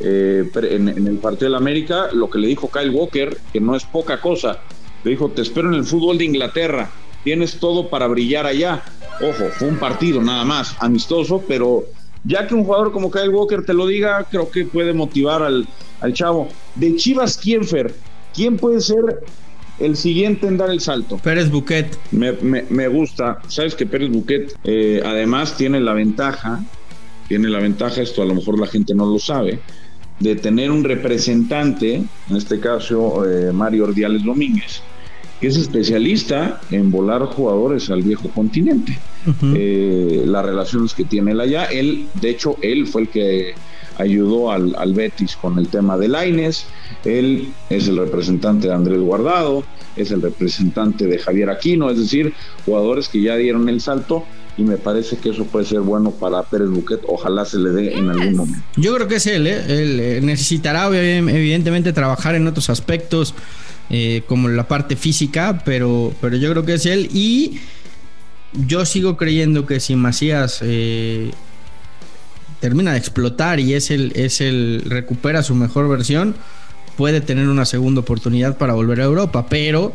en, 0.00 0.88
en 0.88 1.06
el 1.06 1.18
partido 1.18 1.50
de 1.50 1.56
América, 1.58 2.06
lo 2.14 2.30
que 2.30 2.38
le 2.38 2.48
dijo 2.48 2.70
Kyle 2.70 2.88
Walker, 2.88 3.36
que 3.52 3.60
no 3.60 3.76
es 3.76 3.84
poca 3.84 4.22
cosa 4.22 4.62
le 5.04 5.10
dijo, 5.10 5.28
te 5.30 5.42
espero 5.42 5.68
en 5.68 5.74
el 5.74 5.84
fútbol 5.84 6.18
de 6.18 6.24
Inglaterra, 6.24 6.90
tienes 7.22 7.58
todo 7.58 7.88
para 7.88 8.06
brillar 8.06 8.46
allá. 8.46 8.82
Ojo, 9.20 9.48
fue 9.52 9.68
un 9.68 9.76
partido 9.76 10.20
nada 10.20 10.44
más, 10.44 10.76
amistoso, 10.80 11.44
pero 11.46 11.84
ya 12.24 12.46
que 12.46 12.54
un 12.54 12.64
jugador 12.64 12.90
como 12.90 13.10
Kyle 13.10 13.28
Walker 13.28 13.64
te 13.64 13.74
lo 13.74 13.86
diga, 13.86 14.26
creo 14.30 14.50
que 14.50 14.64
puede 14.64 14.92
motivar 14.92 15.42
al, 15.42 15.68
al 16.00 16.12
chavo. 16.14 16.48
De 16.74 16.96
Chivas, 16.96 17.36
¿quién, 17.36 17.64
Fer? 17.64 17.94
¿Quién 18.34 18.56
puede 18.56 18.80
ser 18.80 19.22
el 19.78 19.96
siguiente 19.96 20.46
en 20.46 20.56
dar 20.56 20.70
el 20.70 20.80
salto? 20.80 21.18
Pérez 21.18 21.50
Buquet. 21.50 21.96
Me, 22.10 22.32
me, 22.32 22.64
me 22.70 22.88
gusta. 22.88 23.40
Sabes 23.48 23.74
que 23.74 23.86
Pérez 23.86 24.10
Buquet 24.10 24.56
eh, 24.64 25.02
además 25.04 25.56
tiene 25.56 25.80
la 25.80 25.92
ventaja, 25.92 26.64
tiene 27.28 27.48
la 27.48 27.58
ventaja, 27.58 28.02
esto 28.02 28.22
a 28.22 28.26
lo 28.26 28.34
mejor 28.34 28.58
la 28.58 28.66
gente 28.66 28.94
no 28.94 29.06
lo 29.06 29.18
sabe, 29.18 29.60
de 30.18 30.36
tener 30.36 30.70
un 30.70 30.84
representante, 30.84 31.94
en 31.94 32.36
este 32.36 32.60
caso 32.60 33.28
eh, 33.28 33.52
Mario 33.52 33.84
Ordiales 33.84 34.24
Domínguez, 34.24 34.82
que 35.40 35.48
es 35.48 35.56
especialista 35.56 36.60
en 36.70 36.90
volar 36.90 37.22
jugadores 37.22 37.90
al 37.90 38.02
viejo 38.02 38.28
continente. 38.30 38.98
Uh 39.26 39.30
-huh. 39.30 39.54
eh, 39.56 40.22
las 40.26 40.44
relaciones 40.44 40.94
que 40.94 41.04
tiene 41.04 41.32
él 41.32 41.40
allá, 41.40 41.64
él, 41.66 42.06
de 42.20 42.30
hecho, 42.30 42.56
él 42.62 42.86
fue 42.86 43.02
el 43.02 43.08
que 43.08 43.54
ayudó 43.96 44.50
al, 44.50 44.74
al 44.76 44.92
Betis 44.92 45.36
con 45.36 45.58
el 45.58 45.68
tema 45.68 45.96
de 45.96 46.08
Laines, 46.08 46.66
él 47.04 47.48
es 47.70 47.88
el 47.88 47.96
representante 47.96 48.68
de 48.68 48.74
Andrés 48.74 49.00
Guardado, 49.00 49.64
es 49.96 50.10
el 50.10 50.22
representante 50.22 51.06
de 51.06 51.18
Javier 51.18 51.50
Aquino, 51.50 51.90
es 51.90 51.98
decir, 51.98 52.32
jugadores 52.64 53.08
que 53.08 53.22
ya 53.22 53.36
dieron 53.36 53.68
el 53.68 53.80
salto 53.80 54.24
y 54.56 54.62
me 54.62 54.76
parece 54.76 55.16
que 55.16 55.30
eso 55.30 55.44
puede 55.44 55.64
ser 55.64 55.80
bueno 55.80 56.12
para 56.12 56.42
Pérez 56.42 56.68
Buquet. 56.68 57.00
Ojalá 57.08 57.44
se 57.44 57.58
le 57.58 57.70
dé 57.70 57.94
en 57.94 58.08
algún 58.08 58.36
momento. 58.36 58.60
Yo 58.76 58.94
creo 58.94 59.08
que 59.08 59.16
es 59.16 59.26
él, 59.26 59.46
¿eh? 59.46 59.64
él 59.68 60.24
necesitará 60.24 60.86
evidentemente 60.86 61.92
trabajar 61.92 62.34
en 62.34 62.46
otros 62.46 62.70
aspectos 62.70 63.34
eh, 63.90 64.22
como 64.26 64.48
la 64.48 64.66
parte 64.68 64.96
física, 64.96 65.62
pero, 65.64 66.14
pero 66.20 66.36
yo 66.36 66.50
creo 66.50 66.64
que 66.64 66.74
es 66.74 66.86
él 66.86 67.08
y 67.12 67.58
yo 68.66 68.86
sigo 68.86 69.16
creyendo 69.16 69.66
que 69.66 69.80
si 69.80 69.96
Macías 69.96 70.60
eh, 70.62 71.32
termina 72.60 72.92
de 72.92 72.98
explotar 72.98 73.60
y 73.60 73.74
es 73.74 73.90
el, 73.90 74.12
es 74.14 74.40
el 74.40 74.82
recupera 74.86 75.42
su 75.42 75.54
mejor 75.54 75.88
versión, 75.88 76.34
puede 76.96 77.20
tener 77.20 77.48
una 77.48 77.64
segunda 77.64 78.00
oportunidad 78.00 78.56
para 78.56 78.74
volver 78.74 79.00
a 79.00 79.04
Europa, 79.04 79.46
pero 79.48 79.92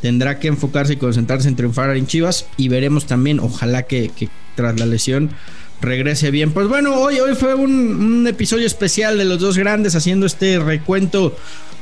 tendrá 0.00 0.38
que 0.38 0.48
enfocarse 0.48 0.94
y 0.94 0.96
concentrarse 0.96 1.48
en 1.48 1.56
triunfar 1.56 1.96
en 1.96 2.06
Chivas 2.06 2.46
y 2.56 2.68
veremos 2.68 3.06
también, 3.06 3.40
ojalá 3.40 3.84
que, 3.84 4.10
tras 4.54 4.78
la 4.78 4.86
lesión 4.86 5.30
regrese 5.80 6.30
bien. 6.30 6.52
Pues 6.52 6.68
bueno, 6.68 6.94
hoy, 6.94 7.18
hoy 7.18 7.34
fue 7.34 7.54
un, 7.54 8.26
episodio 8.26 8.66
especial 8.66 9.18
de 9.18 9.24
los 9.24 9.40
dos 9.40 9.56
grandes 9.56 9.96
haciendo 9.96 10.26
este 10.26 10.58
recuento 10.58 11.36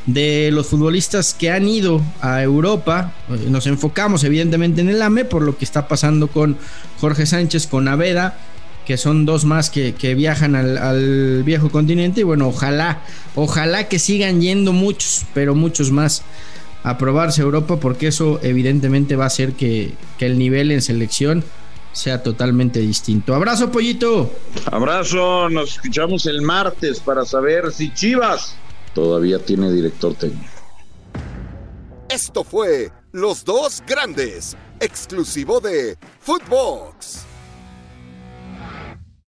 de 0.07 0.51
los 0.53 0.67
futbolistas 0.67 1.35
que 1.35 1.51
han 1.51 1.69
ido 1.69 2.01
a 2.21 2.43
Europa. 2.43 3.13
Eh, 3.29 3.47
Nos 3.49 3.67
enfocamos 3.67 4.25
evidentemente 4.25 4.81
en 4.81 4.89
el 4.89 5.03
AME 5.03 5.25
por 5.25 5.43
lo 5.43 5.57
que 5.57 5.65
está 5.65 5.89
pasando 5.89 6.29
con 6.29 6.57
Jorge 7.01 7.27
Sánchez, 7.27 7.67
con 7.67 7.89
Aveda, 7.89 8.39
que 8.87 8.97
son 8.97 9.27
dos 9.27 9.45
más 9.45 9.71
que, 9.71 9.95
que 9.95 10.15
viajan 10.15 10.57
al, 10.57 11.43
viejo 11.45 11.71
continente. 11.71 12.23
Y 12.23 12.25
bueno, 12.25 12.49
ojalá, 12.49 13.03
ojalá 13.35 13.89
que 13.89 13.99
sigan 13.99 14.41
yendo 14.41 14.73
muchos, 14.73 15.25
pero 15.35 15.55
muchos 15.55 15.91
más 15.91 16.23
a 16.83 16.97
probarse 16.97 17.43
Europa, 17.43 17.77
porque 17.79 18.07
eso 18.07 18.41
evidentemente 18.43 19.15
va 19.15 19.25
a 19.25 19.27
hacer 19.27 19.53
que, 19.53 19.93
que 20.19 20.27
el 20.27 20.39
nivel 20.39 20.71
en 20.71 20.81
selección 20.81 21.45
sea 21.93 22.23
totalmente 22.23 22.81
distinto. 22.81 23.35
Abrazo, 23.35 23.71
pollito. 23.71 24.33
Abrazo, 24.71 25.51
nos 25.51 25.73
escuchamos 25.73 26.25
el 26.27 26.41
martes 26.41 27.01
para 27.01 27.27
saber 27.27 27.73
si 27.73 27.93
Chivas 27.93 28.57
todavía 28.95 29.39
tiene 29.39 29.71
director 29.71 30.15
técnico. 30.15 30.51
Esto 32.09 32.43
fue 32.45 32.91
Los 33.13 33.45
Dos 33.45 33.83
Grandes, 33.87 34.57
exclusivo 34.81 35.61
de 35.61 35.97
Footbox. 36.21 37.30